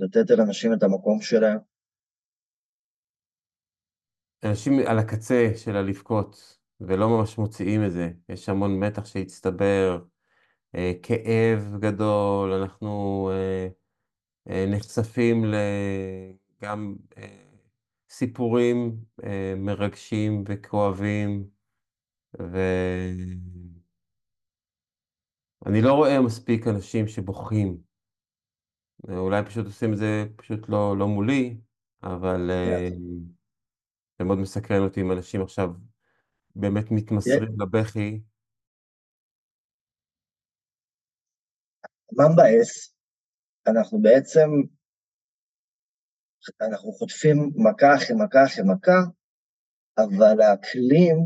לתת 0.00 0.30
אל 0.30 0.40
אנשים 0.40 0.72
את 0.74 0.82
המקום 0.82 1.20
שלהם. 1.20 1.58
אנשים 4.44 4.72
על 4.88 4.98
הקצה 4.98 5.50
של 5.56 5.76
הלבכות, 5.76 6.61
ולא 6.86 7.08
ממש 7.08 7.38
מוציאים 7.38 7.84
את 7.84 7.92
זה. 7.92 8.10
יש 8.28 8.48
המון 8.48 8.80
מתח 8.80 9.04
שהצטבר, 9.04 10.02
אה, 10.74 10.92
כאב 11.02 11.76
גדול, 11.80 12.52
אנחנו 12.52 13.30
אה, 13.32 13.68
אה, 14.48 14.66
נחשפים 14.68 15.44
גם 16.62 16.96
סיפורים 18.10 18.96
מרגשים 19.56 20.44
וכואבים, 20.48 21.44
ואני 22.34 23.02
לא 25.82 25.92
רואה 25.92 26.20
מספיק 26.20 26.66
אנשים 26.66 27.08
שבוכים. 27.08 27.78
אולי 29.08 29.44
פשוט 29.44 29.66
עושים 29.66 29.92
את 29.92 29.98
זה 29.98 30.24
פשוט 30.36 30.68
לא, 30.68 30.98
לא 30.98 31.08
מולי, 31.08 31.56
אבל 32.02 32.50
כן. 32.50 32.96
זה 34.18 34.24
מאוד 34.24 34.38
מסקרן 34.38 34.82
אותי 34.82 35.00
אם 35.00 35.12
אנשים 35.12 35.42
עכשיו 35.42 35.70
באמת 36.56 36.84
מתמסרים 36.90 37.60
לבכי. 37.60 38.20
מה 42.12 42.24
מבאס? 42.32 42.94
אנחנו 43.66 44.02
בעצם, 44.02 44.48
אנחנו 46.60 46.92
חוטפים 46.92 47.36
מכה 47.56 47.94
אחרי 47.96 48.16
מכה 48.24 48.44
אחרי 48.44 48.64
מכה, 48.64 49.00
אבל 49.98 50.40
האקלים 50.40 51.16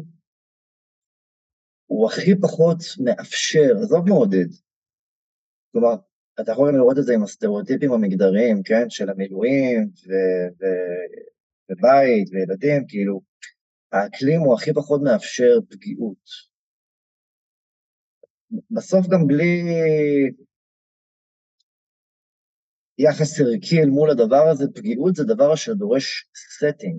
הוא 1.87 2.11
הכי 2.11 2.41
פחות 2.43 2.79
מאפשר, 3.05 3.71
עזוב 3.83 4.09
מעודד. 4.09 4.51
כלומר, 5.73 5.95
אתה 6.41 6.53
יכול 6.53 6.69
גם 6.69 6.77
לראות 6.77 6.99
את 6.99 7.05
זה 7.05 7.15
עם 7.15 7.23
הסטריאוטיפים 7.23 7.93
המגדריים, 7.93 8.63
כן, 8.63 8.91
של 8.91 9.11
המילואים, 9.11 9.91
ו- 10.07 10.49
ו- 10.59 11.17
ובית, 11.71 12.29
וילדים, 12.33 12.85
כאילו, 12.89 13.21
האקלים 13.97 14.41
הוא 14.41 14.55
הכי 14.55 14.71
פחות 14.75 15.01
מאפשר 15.05 15.53
פגיעות. 15.71 16.25
בסוף 18.71 19.07
גם 19.13 19.27
בלי 19.27 19.53
יחס 22.99 23.41
ערכי 23.41 23.77
אל 23.83 23.91
מול 23.91 24.11
הדבר 24.11 24.45
הזה, 24.53 24.65
פגיעות 24.75 25.15
זה 25.15 25.25
דבר 25.25 25.57
שדורש 25.57 26.29
setting 26.59 26.99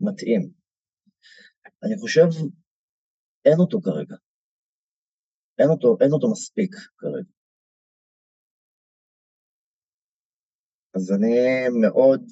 מתאים. 0.00 0.50
אני 1.84 1.96
חושב, 2.00 2.26
אין 3.44 3.58
אותו 3.58 3.80
כרגע. 3.80 4.16
אין 5.58 5.68
אותו, 5.68 5.96
אין 6.00 6.12
אותו 6.12 6.30
מספיק 6.32 6.74
כרגע. 6.98 7.30
אז 10.96 11.12
אני 11.12 11.34
מאוד 11.82 12.22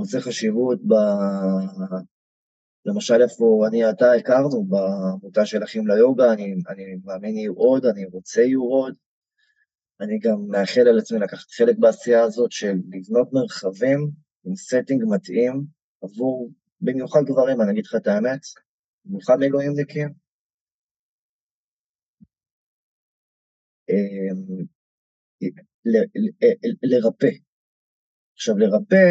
מוצא 0.00 0.20
חשיבות 0.20 0.78
ב... 0.86 0.92
למשל 2.84 3.22
איפה 3.22 3.64
אני 3.68 3.90
אתה 3.90 4.12
הכרנו, 4.12 4.64
בעמותה 4.64 5.46
של 5.46 5.64
אחים 5.64 5.88
ליוגה, 5.88 6.32
אני, 6.32 6.54
אני 6.68 6.96
מאמין 7.04 7.36
יהיו 7.36 7.54
עוד, 7.54 7.86
אני 7.86 8.04
רוצה 8.04 8.40
יהיו 8.40 8.62
עוד. 8.62 8.94
אני 10.00 10.18
גם 10.18 10.38
מאחל 10.48 10.80
על 10.80 10.98
עצמי 10.98 11.18
לקחת 11.18 11.50
חלק 11.50 11.78
בעשייה 11.78 12.22
הזאת 12.22 12.52
של 12.52 12.74
לבנות 12.90 13.32
מרחבים 13.32 14.10
עם 14.44 14.56
setting 14.56 15.02
מתאים 15.14 15.64
עבור, 16.02 16.50
במיוחד 16.80 17.20
גברים, 17.24 17.60
אני 17.60 17.70
אגיד 17.70 17.86
לך 17.86 17.94
את 17.96 18.06
האמת, 18.06 18.40
במיוחד 19.04 19.36
מילואימניקים. 19.38 20.08
אמ, 23.88 24.64
לרפא. 26.82 27.28
עכשיו, 28.34 28.58
לרפא 28.58 29.06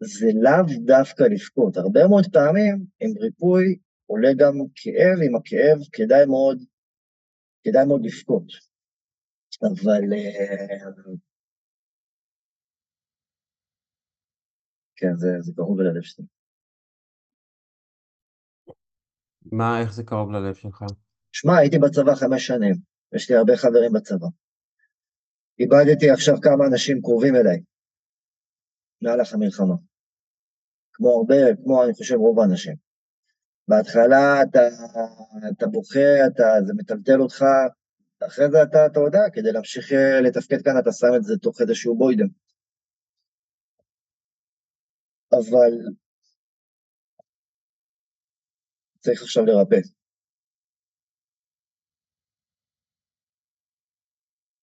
זה 0.00 0.26
לאו 0.42 0.84
דווקא 0.84 1.22
לבכות. 1.22 1.76
הרבה 1.76 2.00
מאוד 2.08 2.24
פעמים 2.32 2.86
עם 3.00 3.10
ריפוי 3.20 3.78
עולה 4.06 4.28
גם 4.38 4.54
כאב, 4.74 5.18
עם 5.26 5.36
הכאב 5.36 5.78
כדאי 5.92 6.26
מאוד, 6.26 6.58
כדאי 7.64 7.86
מאוד 7.86 8.00
לבכות. 8.04 8.46
אבל... 9.62 10.12
אה, 10.12 11.16
כן, 14.96 15.16
זה, 15.16 15.28
זה 15.40 15.52
קרוב 15.56 15.80
ללב 15.80 16.02
שלי. 16.02 16.24
מה, 19.52 19.80
איך 19.80 19.92
זה 19.92 20.02
קרוב 20.02 20.30
ללב 20.30 20.54
שלך? 20.54 20.84
שמע, 21.32 21.56
הייתי 21.56 21.78
בצבא 21.78 22.14
חמש 22.14 22.46
שנים, 22.46 22.74
יש 23.14 23.30
לי 23.30 23.36
הרבה 23.36 23.56
חברים 23.56 23.92
בצבא. 23.92 24.26
איבדתי 25.58 26.10
עכשיו 26.10 26.34
כמה 26.42 26.66
אנשים 26.70 27.00
קרובים 27.02 27.34
אליי, 27.34 27.60
במהלך 29.02 29.34
המלחמה. 29.34 29.74
כמו 30.92 31.08
הרבה, 31.08 31.34
כמו 31.64 31.84
אני 31.84 31.92
חושב 31.92 32.14
רוב 32.14 32.40
האנשים. 32.40 32.76
בהתחלה 33.68 34.42
אתה, 34.42 34.60
אתה 35.52 35.66
בוכה, 35.66 36.26
אתה, 36.26 36.44
זה 36.66 36.72
מטלטל 36.76 37.20
אותך, 37.20 37.44
אחרי 38.26 38.50
זה 38.50 38.62
אתה, 38.62 38.86
אתה 38.86 39.00
יודע, 39.00 39.20
כדי 39.32 39.52
להמשיך 39.52 39.92
אה, 39.92 40.20
לתפקד 40.20 40.62
כאן 40.64 40.78
אתה 40.82 40.92
שם 40.92 41.12
את 41.16 41.22
זה 41.22 41.34
תוך 41.42 41.60
איזשהו 41.60 41.98
בוידם. 41.98 42.28
אבל 45.32 45.72
צריך 49.00 49.22
עכשיו 49.22 49.44
לרפא. 49.46 49.80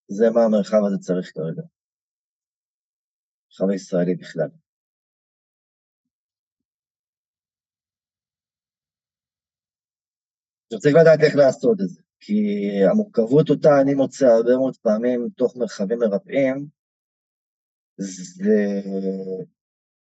זה 0.07 0.25
מה 0.35 0.41
המרחב 0.45 0.77
הזה 0.87 0.97
צריך 0.97 1.31
כרגע. 1.33 1.61
המרחב 3.53 3.71
הישראלי 3.71 4.15
בכלל. 4.15 4.47
עכשיו 10.65 10.79
צריך 10.79 10.95
לדעת 10.95 11.19
איך 11.23 11.35
לעשות 11.35 11.81
את 11.81 11.89
זה, 11.89 12.01
כי 12.19 12.33
המורכבות 12.91 13.49
אותה 13.49 13.69
אני 13.81 13.93
מוצא 13.93 14.25
הרבה 14.25 14.57
מאוד 14.57 14.77
פעמים 14.77 15.29
תוך 15.37 15.57
מרחבים 15.57 15.99
מרפאים, 15.99 16.67
זה 17.97 18.81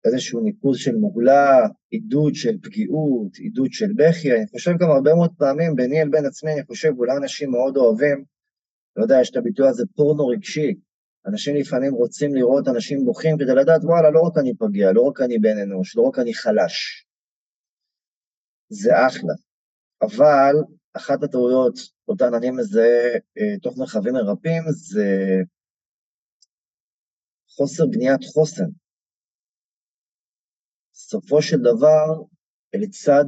איזשהו 0.05 0.41
ניקוז 0.43 0.77
של 0.77 0.95
מוגלה, 0.95 1.67
עידוד 1.89 2.35
של 2.35 2.57
פגיעות, 2.61 3.35
עידוד 3.35 3.71
של 3.71 3.93
בכי, 3.95 4.31
אני 4.31 4.47
חושב 4.47 4.71
גם 4.79 4.89
הרבה 4.89 5.15
מאוד 5.15 5.31
פעמים 5.37 5.75
ביני 5.75 6.01
אל 6.01 6.09
בין 6.09 6.25
עצמי, 6.25 6.53
אני 6.53 6.65
חושב 6.65 6.91
אולי 6.97 7.17
אנשים 7.17 7.51
מאוד 7.51 7.77
אוהבים, 7.77 8.23
לא 8.95 9.03
יודע, 9.03 9.15
יש 9.21 9.31
את 9.31 9.35
הביטוי 9.35 9.67
הזה 9.67 9.83
פורנו 9.95 10.27
רגשי, 10.27 10.73
אנשים 11.27 11.55
לפעמים 11.55 11.93
רוצים 11.93 12.35
לראות 12.35 12.67
אנשים 12.67 13.05
בוכים 13.05 13.35
כדי 13.37 13.55
לדעת, 13.55 13.81
וואלה, 13.83 14.09
לא 14.09 14.21
רק 14.21 14.37
אני 14.37 14.55
פגיע, 14.55 14.91
לא 14.91 15.01
רק 15.01 15.21
אני 15.21 15.39
בן 15.39 15.57
אנוש, 15.63 15.95
לא 15.95 16.01
רק 16.01 16.19
אני 16.19 16.33
חלש. 16.33 17.05
זה 18.69 18.91
אחלה. 19.07 19.33
אבל 20.01 20.55
אחת 20.93 21.23
הטעויות 21.23 21.73
אותן 22.07 22.33
אני 22.33 22.51
מזהה 22.51 23.13
אה, 23.37 23.59
תוך 23.61 23.77
מרחבים 23.77 24.13
מרפאים 24.13 24.63
זה 24.67 25.07
חוסר 27.49 27.85
בניית 27.85 28.23
חוסן. 28.33 28.69
בסופו 30.93 31.41
של 31.41 31.57
דבר, 31.57 32.23
לצד. 32.75 33.25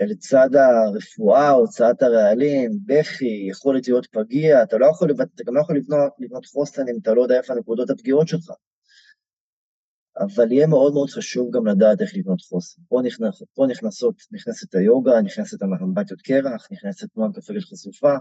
לצד 0.00 0.48
הרפואה, 0.54 1.50
הוצאת 1.50 2.02
הרעלים, 2.02 2.70
בכי, 2.86 3.46
יכולת 3.50 3.88
להיות 3.88 4.06
פגיע, 4.06 4.62
אתה 4.62 4.78
לא 4.78 4.86
יכול, 4.86 5.10
אתה 5.10 5.44
גם 5.44 5.56
לא 5.56 5.60
יכול 5.60 5.76
לבנות, 5.76 6.12
לבנות 6.18 6.46
חוסן 6.46 6.82
אם 6.88 6.98
אתה 7.02 7.14
לא 7.14 7.22
יודע 7.22 7.36
איפה 7.36 7.52
הנקודות 7.52 7.90
הפגיעות 7.90 8.28
שלך. 8.28 8.50
אבל 10.18 10.52
יהיה 10.52 10.66
מאוד 10.66 10.92
מאוד 10.92 11.10
חשוב 11.10 11.56
גם 11.56 11.66
לדעת 11.66 12.00
איך 12.00 12.10
לבנות 12.16 12.40
חוסן. 12.40 12.82
פה, 12.88 13.00
נכנס, 13.04 13.42
פה 13.54 13.66
נכנסות, 13.70 14.14
נכנסת 14.32 14.74
היוגה, 14.74 15.20
נכנסת 15.22 15.62
אמבטיות 15.62 16.22
קרח, 16.22 16.68
נכנסת 16.72 17.08
תנועה 17.14 17.32
כף 17.34 17.47
רגל 17.47 17.60
חשופה, 17.60 18.14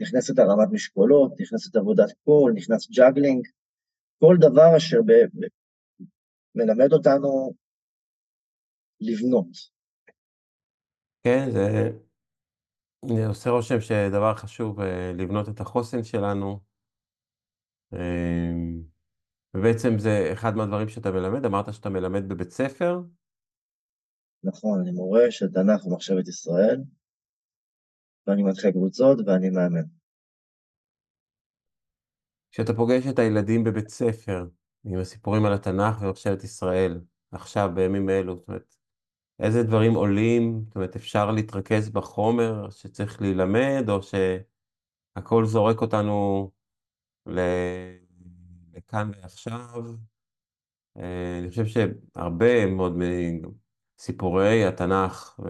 נכנסת 0.00 0.38
הרמת 0.38 0.68
משקולות, 0.72 1.32
נכנסת 1.40 1.76
עבודת 1.76 2.12
קול, 2.24 2.52
נכנס 2.52 2.90
juggling, 2.90 3.46
כל 4.18 4.36
דבר 4.40 4.76
אשר 4.76 5.02
ב, 5.06 5.12
ב, 5.12 5.46
מלמד 6.54 6.92
אותנו 6.92 7.52
לבנות. 9.00 9.74
כן, 11.26 11.50
זה, 11.52 11.90
עושה 13.26 13.50
רושם 13.50 13.80
שדבר 13.80 14.34
חשוב 14.34 14.80
אה, 14.80 15.12
לבנות 15.12 15.48
את 15.48 15.60
החוסן 15.60 16.04
שלנו. 16.04 16.60
אמ, 17.92 18.82
ובעצם 19.56 19.98
זה 19.98 20.30
אחד 20.32 20.56
מהדברים 20.56 20.88
שאתה 20.88 21.10
מלמד, 21.10 21.44
אמרת 21.44 21.74
שאתה 21.74 21.90
מלמד 21.90 22.28
בבית 22.28 22.50
ספר? 22.50 23.00
נכון, 24.44 24.80
אני 24.80 24.90
מורה 24.90 25.30
של 25.30 25.46
תנ"ך 25.52 25.86
ומחשבת 25.86 26.28
ישראל, 26.28 26.80
ואני 28.26 28.42
מנחה 28.42 28.72
קבוצות 28.72 29.18
ואני 29.26 29.50
מאמן. 29.50 29.86
כשאתה 32.50 32.72
פוגש 32.74 33.06
את 33.06 33.18
הילדים 33.18 33.64
בבית 33.64 33.88
ספר, 33.88 34.44
עם 34.84 35.00
הסיפורים 35.00 35.44
על 35.44 35.52
התנ"ך 35.52 36.02
ומחשבת 36.02 36.44
ישראל, 36.44 37.00
עכשיו, 37.32 37.70
בימים 37.74 38.10
אלו, 38.10 38.36
זאת 38.36 38.48
אומרת, 38.48 38.74
איזה 39.40 39.62
דברים 39.62 39.94
עולים, 39.94 40.62
זאת 40.66 40.76
אומרת, 40.76 40.96
אפשר 40.96 41.30
להתרכז 41.30 41.90
בחומר 41.90 42.70
שצריך 42.70 43.22
להילמד, 43.22 43.84
או 43.88 44.00
שהכל 44.02 45.46
זורק 45.46 45.80
אותנו 45.80 46.50
ל... 47.26 47.40
לכאן 48.74 49.10
ועכשיו. 49.22 49.82
אה, 50.96 51.38
אני 51.38 51.48
חושב 51.48 51.66
שהרבה 51.66 52.66
מאוד 52.66 52.96
מסיפורי 53.98 54.64
התנ"ך 54.64 55.40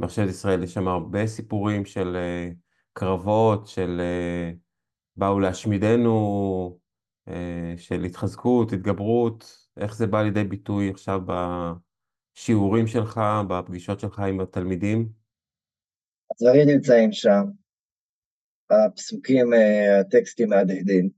ומחשבת 0.00 0.28
ישראל, 0.28 0.62
יש 0.62 0.74
שם 0.74 0.88
הרבה 0.88 1.26
סיפורים 1.26 1.84
של 1.84 2.16
אה, 2.16 2.50
קרבות, 2.92 3.66
של 3.66 4.00
אה, 4.00 4.52
באו 5.16 5.40
להשמידנו, 5.40 6.78
של 7.76 8.04
התחזקות, 8.04 8.72
התגברות, 8.72 9.68
איך 9.76 9.94
זה 9.94 10.06
בא 10.06 10.22
לידי 10.22 10.44
ביטוי 10.44 10.90
עכשיו 10.90 11.20
בשיעורים 12.38 12.86
שלך, 12.86 13.20
בפגישות 13.50 14.00
שלך 14.00 14.18
עם 14.18 14.40
התלמידים? 14.40 15.08
הדברים 16.30 16.68
נמצאים 16.68 17.12
שם, 17.12 17.44
הפסוקים, 18.70 19.46
הטקסטים 20.00 20.48
מהדהדים. 20.48 21.10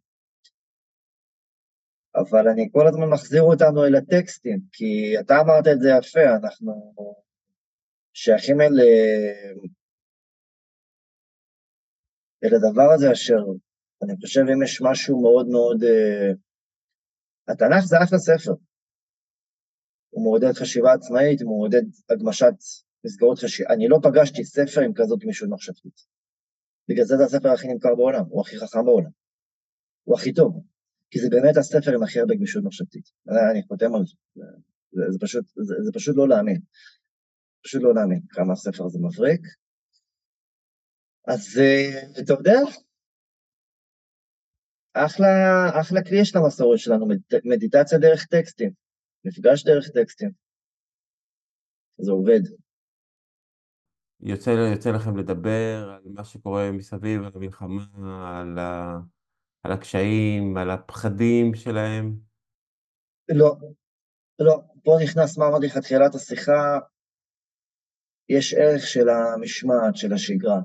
אבל 2.15 2.49
אני 2.49 2.69
כל 2.73 2.87
הזמן 2.89 3.09
מחזיר 3.13 3.43
אותנו 3.43 3.85
אל 3.85 3.95
הטקסטים, 3.95 4.61
כי 4.73 5.21
אתה 5.21 5.35
אמרת 5.41 5.65
את 5.73 5.81
זה 5.81 5.89
יפה, 5.99 6.37
אנחנו 6.43 6.95
שייכים 8.13 8.61
אל, 8.61 8.75
אל 12.45 12.55
הדבר 12.55 12.93
הזה 12.95 13.13
אשר, 13.13 13.43
אני 14.03 14.17
חושב 14.21 14.41
אם 14.41 14.63
יש 14.63 14.83
משהו 14.83 15.23
מאוד 15.23 15.47
מאוד, 15.49 15.83
uh, 15.83 16.37
התנ"ך 17.49 17.85
זה 17.85 17.97
אחלה 18.05 18.19
ספר. 18.19 18.70
הוא 20.11 20.25
מעודד 20.25 20.53
חשיבה 20.53 20.93
עצמאית, 20.93 21.43
הוא 21.43 21.49
מעודד 21.49 21.83
הגמשת 22.11 22.55
מסגרות 23.05 23.39
חשיבה. 23.39 23.75
אני 23.75 23.89
לא 23.89 23.99
פגשתי 24.03 24.45
ספר 24.45 24.81
עם 24.81 24.93
כזאת 24.95 25.19
גמישות 25.19 25.49
מחשבתית. 25.51 26.01
בגלל 26.89 27.05
זה 27.05 27.17
זה 27.17 27.25
הספר 27.25 27.49
הכי 27.49 27.69
נמכר 27.69 27.95
בעולם, 27.95 28.25
הוא 28.29 28.41
הכי 28.41 28.59
חכם 28.59 28.85
בעולם. 28.85 29.11
הוא 30.05 30.17
הכי 30.17 30.33
טוב. 30.33 30.63
כי 31.11 31.19
זה 31.21 31.29
באמת 31.31 31.57
הספר 31.57 31.95
עם 31.95 32.03
הכי 32.03 32.21
הרבה 32.21 32.35
גמישות 32.35 32.65
מחשבתית. 32.65 33.11
אני 33.51 33.63
חותם 33.63 33.95
על 33.95 34.03
זה. 34.07 34.15
זה, 34.93 35.03
זה, 35.09 35.19
פשוט, 35.21 35.45
זה, 35.57 35.75
זה 35.83 35.93
פשוט 35.93 36.17
לא 36.17 36.29
להאמין. 36.29 36.61
פשוט 37.65 37.83
לא 37.83 37.95
להאמין 37.95 38.21
כמה 38.29 38.53
הספר 38.53 38.85
הזה 38.85 38.99
מבריק. 38.99 39.41
אז 41.27 41.59
אה, 41.61 42.23
אתה 42.25 42.33
יודע, 42.33 42.59
אחלה, 44.93 45.29
אחלה 45.81 46.05
כלי 46.05 46.21
יש 46.21 46.37
למסורת 46.37 46.79
שלנו, 46.79 47.07
מדיטציה 47.45 47.99
דרך 47.99 48.27
טקסטים. 48.27 48.71
מפגש 49.25 49.65
דרך 49.65 49.89
טקסטים. 49.95 50.31
זה 51.99 52.13
עובד. 52.13 52.41
יוצא, 54.21 54.51
יוצא 54.51 54.91
לכם 54.91 55.17
לדבר 55.17 55.91
על 55.97 56.03
מה 56.15 56.25
שקורה 56.25 56.73
מסביב, 56.73 57.23
על 57.23 57.33
המלחמה, 57.35 58.41
על, 58.41 58.59
ה, 58.59 58.99
על 59.63 59.73
הקשיים, 59.73 60.57
על 60.57 60.71
הפחדים 60.71 61.55
שלהם? 61.55 62.17
לא, 63.29 63.57
לא. 64.39 64.61
פה 64.85 64.93
נכנס 65.05 65.39
מה 65.39 65.47
אמרתי 65.49 65.67
לך 65.67 65.79
תחילת 65.79 66.15
השיחה, 66.15 66.79
יש 68.29 68.55
ערך 68.55 68.87
של 68.87 69.09
המשמעת, 69.09 69.97
של 69.97 70.13
השגרה. 70.13 70.61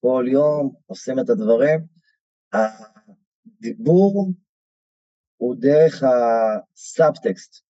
כל 0.00 0.24
יום 0.32 0.74
עושים 0.86 1.18
את 1.18 1.28
הדברים. 1.30 1.80
הדיבור 2.52 4.32
הוא 5.40 5.56
דרך 5.58 6.02
הסאבטקסט. 6.02 7.64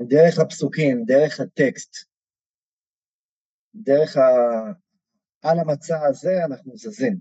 דרך 0.00 0.38
הפסוקים, 0.38 1.04
דרך 1.06 1.40
הטקסט, 1.40 2.08
דרך 3.74 4.16
ה... 4.16 4.20
על 5.42 5.58
המצע 5.58 6.06
הזה 6.08 6.44
אנחנו 6.46 6.76
זזים. 6.76 7.16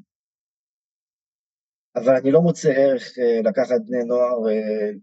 אבל 1.95 2.13
אני 2.21 2.31
לא 2.31 2.41
מוצא 2.41 2.69
ערך 2.69 3.01
uh, 3.01 3.49
לקחת 3.49 3.81
בני 3.87 4.03
נוער, 4.03 4.37
uh, 4.37 4.97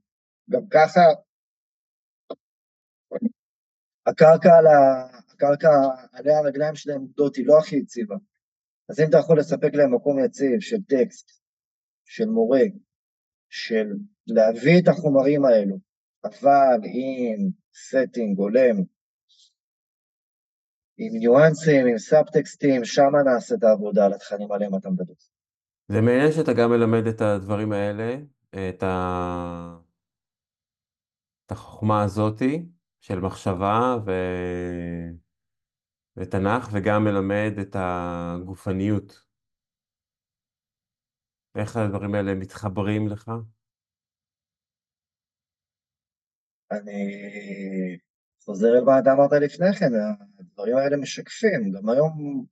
גם 0.51 0.63
ככה 0.71 1.01
הקרקע, 4.07 4.49
על 4.59 4.67
ה... 4.67 4.79
הקרקע 5.33 5.69
עליה 6.13 6.39
הרגליים 6.39 6.75
שלהם 6.75 7.01
עומדות 7.01 7.37
היא 7.37 7.47
לא 7.47 7.59
הכי 7.59 7.77
יציבה. 7.77 8.17
אז 8.89 9.01
אם 9.01 9.09
אתה 9.09 9.19
יכול 9.19 9.39
לספק 9.39 9.75
להם 9.75 9.95
מקום 9.95 10.19
יציב 10.25 10.61
של 10.61 10.83
טקסט, 10.89 11.41
של 12.05 12.27
מורה, 12.27 12.63
של 13.49 13.87
להביא 14.27 14.83
את 14.83 14.89
החומרים 14.89 15.45
האלו, 15.45 15.79
אבל 16.25 16.79
עם 16.85 17.51
setting 17.73 18.37
הולם, 18.37 18.77
עם 20.99 21.13
ניואנסים, 21.19 21.87
עם 21.87 21.99
סאבטקסטים, 21.99 22.85
שם 22.85 23.17
נעשה 23.25 23.55
את 23.55 23.63
העבודה 23.63 24.07
על 24.07 24.13
התכנים 24.13 24.53
עליהם 24.53 24.77
אתה 24.77 24.91
מדבר. 24.91 25.15
זה 25.89 26.01
מעניין 26.01 26.33
שאתה 26.33 26.53
גם 26.53 26.71
מלמד 26.71 27.07
את 27.07 27.21
הדברים 27.21 27.73
האלה, 27.73 28.17
את, 28.51 28.83
ה... 28.83 29.79
את 31.47 31.53
החוכמה 31.53 32.03
הזאתי 32.03 32.67
של 33.01 33.21
מחשבה 33.21 33.97
ו... 34.07 34.11
ותנ"ך, 36.21 36.69
וגם 36.73 37.05
מלמד 37.05 37.53
את 37.61 37.77
הגופניות. 37.79 39.29
איך 41.55 41.77
הדברים 41.77 42.15
האלה 42.15 42.35
מתחברים 42.35 43.09
לך? 43.09 43.31
אני 46.73 47.03
חוזר 48.45 48.69
אל 48.79 48.85
מה 48.85 48.99
אמרת 48.99 49.33
לפני 49.33 49.73
כן, 49.79 49.93
הדברים 50.39 50.77
האלה 50.77 50.97
משקפים, 50.97 51.73
גם 51.73 51.89
היום, 51.89 52.47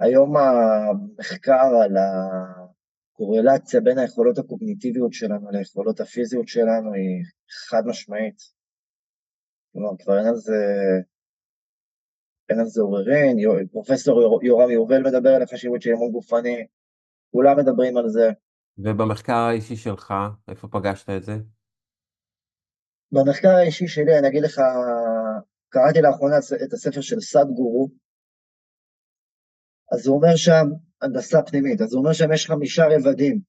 היום 0.00 0.36
המחקר 0.36 1.70
על 1.84 1.96
הקורלציה 3.12 3.80
בין 3.80 3.98
היכולות 3.98 4.38
הקוגניטיביות 4.38 5.12
שלנו 5.12 5.50
ליכולות 5.50 6.00
הפיזיות 6.00 6.48
שלנו 6.48 6.92
היא 6.92 7.24
חד 7.68 7.82
משמעית. 7.86 8.38
כלומר, 9.72 9.96
כבר 9.98 10.18
אין 10.18 10.26
על 10.26 10.36
זה, 10.36 10.52
אין 12.52 12.60
על 12.60 12.66
זה 12.66 12.82
עוררין, 12.82 13.36
פרופסור 13.72 14.42
יורם 14.42 14.70
יובל 14.70 15.00
מדבר 15.00 15.28
על 15.28 15.42
החשיבות 15.42 15.82
של 15.82 15.90
אימון 15.90 16.12
גופני, 16.12 16.66
כולם 17.32 17.56
מדברים 17.58 17.96
על 17.96 18.08
זה. 18.08 18.28
ובמחקר 18.78 19.36
האישי 19.48 19.76
שלך, 19.76 20.14
איפה 20.48 20.68
פגשת 20.68 21.10
את 21.16 21.22
זה? 21.22 21.32
במחקר 23.12 23.48
האישי 23.48 23.88
שלי, 23.88 24.18
אני 24.18 24.28
אגיד 24.28 24.42
לך, 24.42 24.60
קראתי 25.68 25.98
לאחרונה 26.02 26.36
את 26.64 26.72
הספר 26.72 27.00
של 27.00 27.20
סאד 27.20 27.48
גורו, 27.56 27.88
אז 29.92 30.06
הוא 30.06 30.16
אומר 30.16 30.36
שם, 30.36 30.66
הנדסה 31.02 31.38
פנימית, 31.42 31.80
אז 31.80 31.92
הוא 31.92 32.00
אומר 32.02 32.12
שם 32.12 32.32
יש 32.34 32.46
חמישה 32.46 32.82
רבדים. 32.90 33.40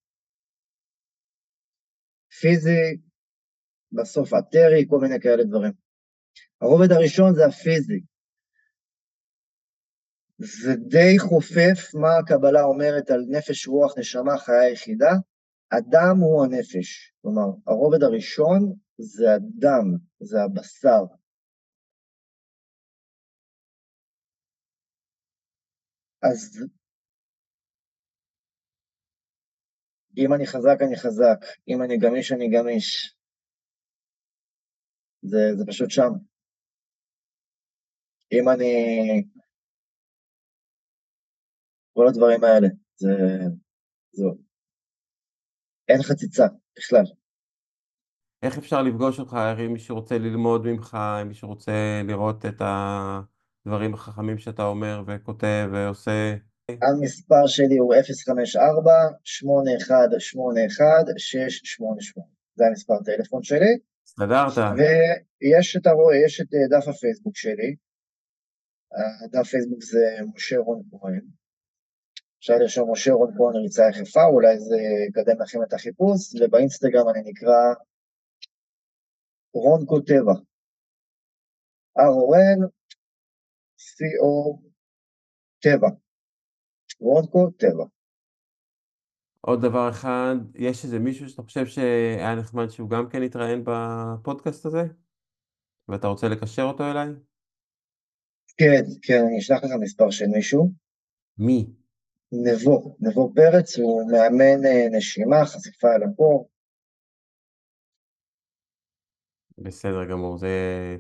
פיזי, 2.40 3.02
בסוף 3.92 4.30
אתרי, 4.34 4.86
כל 4.90 5.00
מיני 5.00 5.20
כאלה 5.22 5.44
דברים. 5.44 5.74
הרובד 6.62 6.92
הראשון 6.92 7.34
זה 7.36 7.46
הפיזי. 7.46 8.13
זה 10.44 10.76
די 10.76 11.20
חופף 11.20 11.96
מה 12.02 12.18
הקבלה 12.20 12.64
אומרת 12.64 13.10
על 13.10 13.22
נפש, 13.30 13.68
רוח, 13.68 13.98
נשמה, 13.98 14.38
חיה 14.38 14.70
יחידה. 14.70 15.12
אדם 15.70 16.18
הוא 16.22 16.46
הנפש. 16.46 17.14
כלומר, 17.22 17.48
הרובד 17.68 18.04
הראשון 18.04 18.74
זה 18.98 19.34
הדם, 19.36 19.98
זה 20.20 20.38
הבשר. 20.42 21.04
אז 26.24 26.66
אם 30.18 30.34
אני 30.34 30.48
חזק, 30.48 30.78
אני 30.88 30.96
חזק, 30.96 31.40
אם 31.68 31.84
אני 31.84 31.98
גמיש, 31.98 32.32
אני 32.32 32.50
גמיש. 32.50 33.16
זה, 35.22 35.38
זה 35.58 35.64
פשוט 35.68 35.90
שם. 35.90 36.12
אם 38.32 38.50
אני... 38.50 39.43
כל 41.94 42.08
הדברים 42.08 42.44
האלה, 42.44 42.68
זה... 42.96 43.10
זהו. 44.12 44.38
אין 45.90 46.04
חציצה 46.04 46.48
בכלל. 46.78 47.04
איך 48.44 48.58
אפשר 48.58 48.82
לפגוש 48.82 49.20
אותך, 49.20 49.38
אם 49.66 49.74
מישהו 49.74 49.96
רוצה 49.96 50.18
ללמוד 50.18 50.66
ממך, 50.66 50.98
אם 51.22 51.28
מישהו 51.28 51.48
רוצה 51.48 52.02
לראות 52.08 52.46
את 52.46 52.62
הדברים 52.62 53.94
החכמים 53.94 54.38
שאתה 54.38 54.64
אומר 54.64 55.04
וכותב 55.08 55.70
ועושה? 55.74 56.36
המספר 56.70 57.48
שלי 57.48 57.78
הוא 57.78 57.96
054-8181-688, 57.96 57.98
זה 62.56 62.66
המספר 62.66 62.94
הטלפון 62.94 63.44
שלי. 63.44 63.78
הסתדרת. 64.08 64.58
ויש 64.78 65.78
את 65.78 65.88
הרואה, 65.88 66.16
יש 66.26 66.42
את 66.42 66.48
אה, 66.54 66.68
דף 66.78 66.88
הפייסבוק 66.88 67.38
שלי, 67.38 67.76
דף 69.32 69.48
פייסבוק 69.48 69.84
זה 69.84 70.18
משה 70.36 70.58
רון 70.58 70.82
כהן. 70.92 71.26
אפשר 72.44 72.54
לרשום 72.58 72.92
משה 72.92 73.12
רון 73.12 73.32
כהן 73.38 73.56
ריצה 73.64 73.84
יחפה, 73.90 74.26
אולי 74.34 74.60
זה 74.60 74.76
יקדם 75.08 75.42
לכם 75.42 75.60
את 75.64 75.74
החיפוש, 75.74 76.20
ובאינסטגרם 76.42 77.10
אני 77.10 77.22
נקרא 77.30 77.74
רונקו 79.54 80.00
טבע. 80.00 80.34
R-O-N, 82.00 82.60
C-O, 83.78 84.60
טבע. 85.60 85.88
רונקו 87.00 87.52
טבע. 87.52 87.86
עוד 89.42 89.62
דבר 89.62 89.90
אחד, 89.90 90.36
יש 90.56 90.86
איזה 90.86 91.00
מישהו 91.00 91.30
שאתה 91.30 91.42
חושב 91.42 91.66
שהיה 91.66 92.36
נחמד 92.36 92.70
שהוא 92.70 92.90
גם 92.90 93.10
כן 93.10 93.24
יתראיין 93.24 93.64
בפודקאסט 93.66 94.66
הזה? 94.66 94.84
ואתה 95.88 96.08
רוצה 96.08 96.28
לקשר 96.28 96.64
אותו 96.64 96.84
אליי? 96.92 97.08
כן, 98.58 98.84
כן, 99.02 99.20
אני 99.28 99.40
אשלח 99.40 99.64
לך 99.64 99.72
מספר 99.82 100.10
של 100.10 100.26
מישהו. 100.28 100.72
מי? 101.38 101.83
נבו, 102.34 102.96
נבו 103.00 103.34
פרץ, 103.36 103.78
הוא 103.78 104.12
מאמן 104.12 104.66
אה, 104.66 104.98
נשימה, 104.98 105.46
חשיפה 105.46 105.88
אל 105.96 106.04
הקור. 106.04 106.50
בסדר 109.58 110.06
גמור, 110.12 110.38
זה 110.38 110.48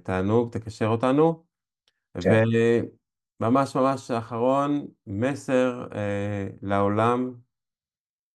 תענוג, 0.04 0.52
תקשר 0.52 0.86
אותנו. 0.86 1.44
כן. 2.22 2.30
וממש 3.40 3.76
ממש 3.76 4.12
אחרון, 4.12 4.88
מסר 5.08 5.88
אה, 5.96 6.48
לעולם. 6.62 7.34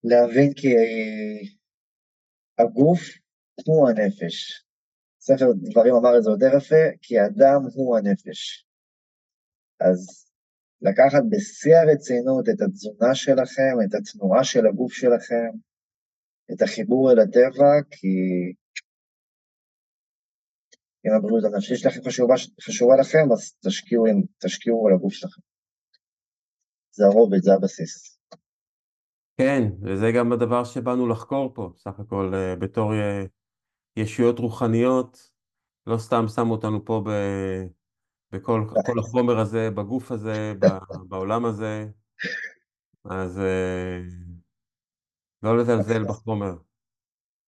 להבין 0.04 0.52
כי 0.56 0.76
אה, 0.76 1.40
הגוף 2.58 3.00
הוא 3.66 3.88
הנפש. 3.88 4.64
ספר 5.20 5.46
דברים 5.70 5.94
אמר 5.94 6.18
את 6.18 6.22
זה 6.22 6.30
יותר 6.30 6.56
יפה, 6.56 6.98
כי 7.02 7.18
האדם 7.18 7.60
הוא 7.74 7.96
הנפש. 7.98 8.66
אז 9.80 10.27
לקחת 10.82 11.22
בשיא 11.30 11.76
הרצינות 11.76 12.48
את 12.48 12.60
התזונה 12.60 13.14
שלכם, 13.14 13.74
את 13.84 13.94
התנועה 13.94 14.44
של 14.44 14.66
הגוף 14.66 14.92
שלכם, 14.92 15.50
את 16.52 16.62
החיבור 16.62 17.10
אל 17.10 17.18
הטבע, 17.18 17.70
כי 17.90 18.08
אם 21.06 21.12
הבריאות 21.16 21.44
הנפשית 21.44 21.78
שלכם 21.78 22.00
חשובה, 22.06 22.34
חשובה 22.60 22.94
לכם, 23.00 23.32
אז 23.32 23.56
תשקיעו, 23.66 24.04
תשקיעו 24.44 24.88
על 24.88 24.94
הגוף 24.94 25.12
שלכם. 25.12 25.40
זה 26.90 27.04
הרובד, 27.04 27.42
זה 27.42 27.54
הבסיס. 27.54 28.18
כן, 29.40 29.62
וזה 29.82 30.06
גם 30.16 30.32
הדבר 30.32 30.64
שבאנו 30.64 31.08
לחקור 31.08 31.54
פה, 31.54 31.72
סך 31.76 32.00
הכל 32.00 32.32
אה, 32.34 32.56
בתור 32.56 32.92
אה, 32.92 33.24
ישויות 33.96 34.38
רוחניות, 34.38 35.30
לא 35.86 35.98
סתם 35.98 36.24
שמו 36.34 36.52
אותנו 36.52 36.84
פה 36.84 37.02
ב... 37.06 37.10
בכל 38.32 38.60
כל 38.86 38.98
החומר 38.98 39.38
הזה, 39.38 39.70
בגוף 39.70 40.12
הזה, 40.12 40.52
בעולם 41.08 41.44
הזה, 41.44 41.86
אז... 43.04 43.38
אה, 43.38 43.98
לא 45.42 45.58
לזלזל 45.58 46.04
בחומר. 46.04 46.54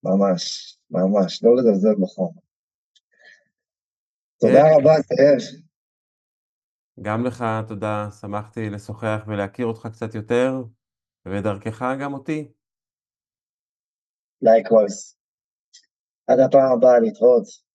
ממש, 0.02 0.76
ממש, 0.90 1.44
לא 1.44 1.56
לזלזל 1.56 1.94
בחומר. 2.02 2.40
תודה 4.40 4.62
כן. 4.62 4.80
רבה, 4.80 4.92
זאב. 5.00 5.62
גם 7.02 7.24
לך 7.24 7.44
תודה, 7.68 8.08
שמחתי 8.20 8.70
לשוחח 8.70 9.24
ולהכיר 9.26 9.66
אותך 9.66 9.86
קצת 9.92 10.14
יותר, 10.14 10.52
ודרכך 11.26 11.84
גם 12.00 12.12
אותי. 12.12 12.52
likewise. 14.42 15.16
עד 16.26 16.38
הפעם 16.38 16.72
הבאה, 16.78 17.00
להתראות. 17.00 17.69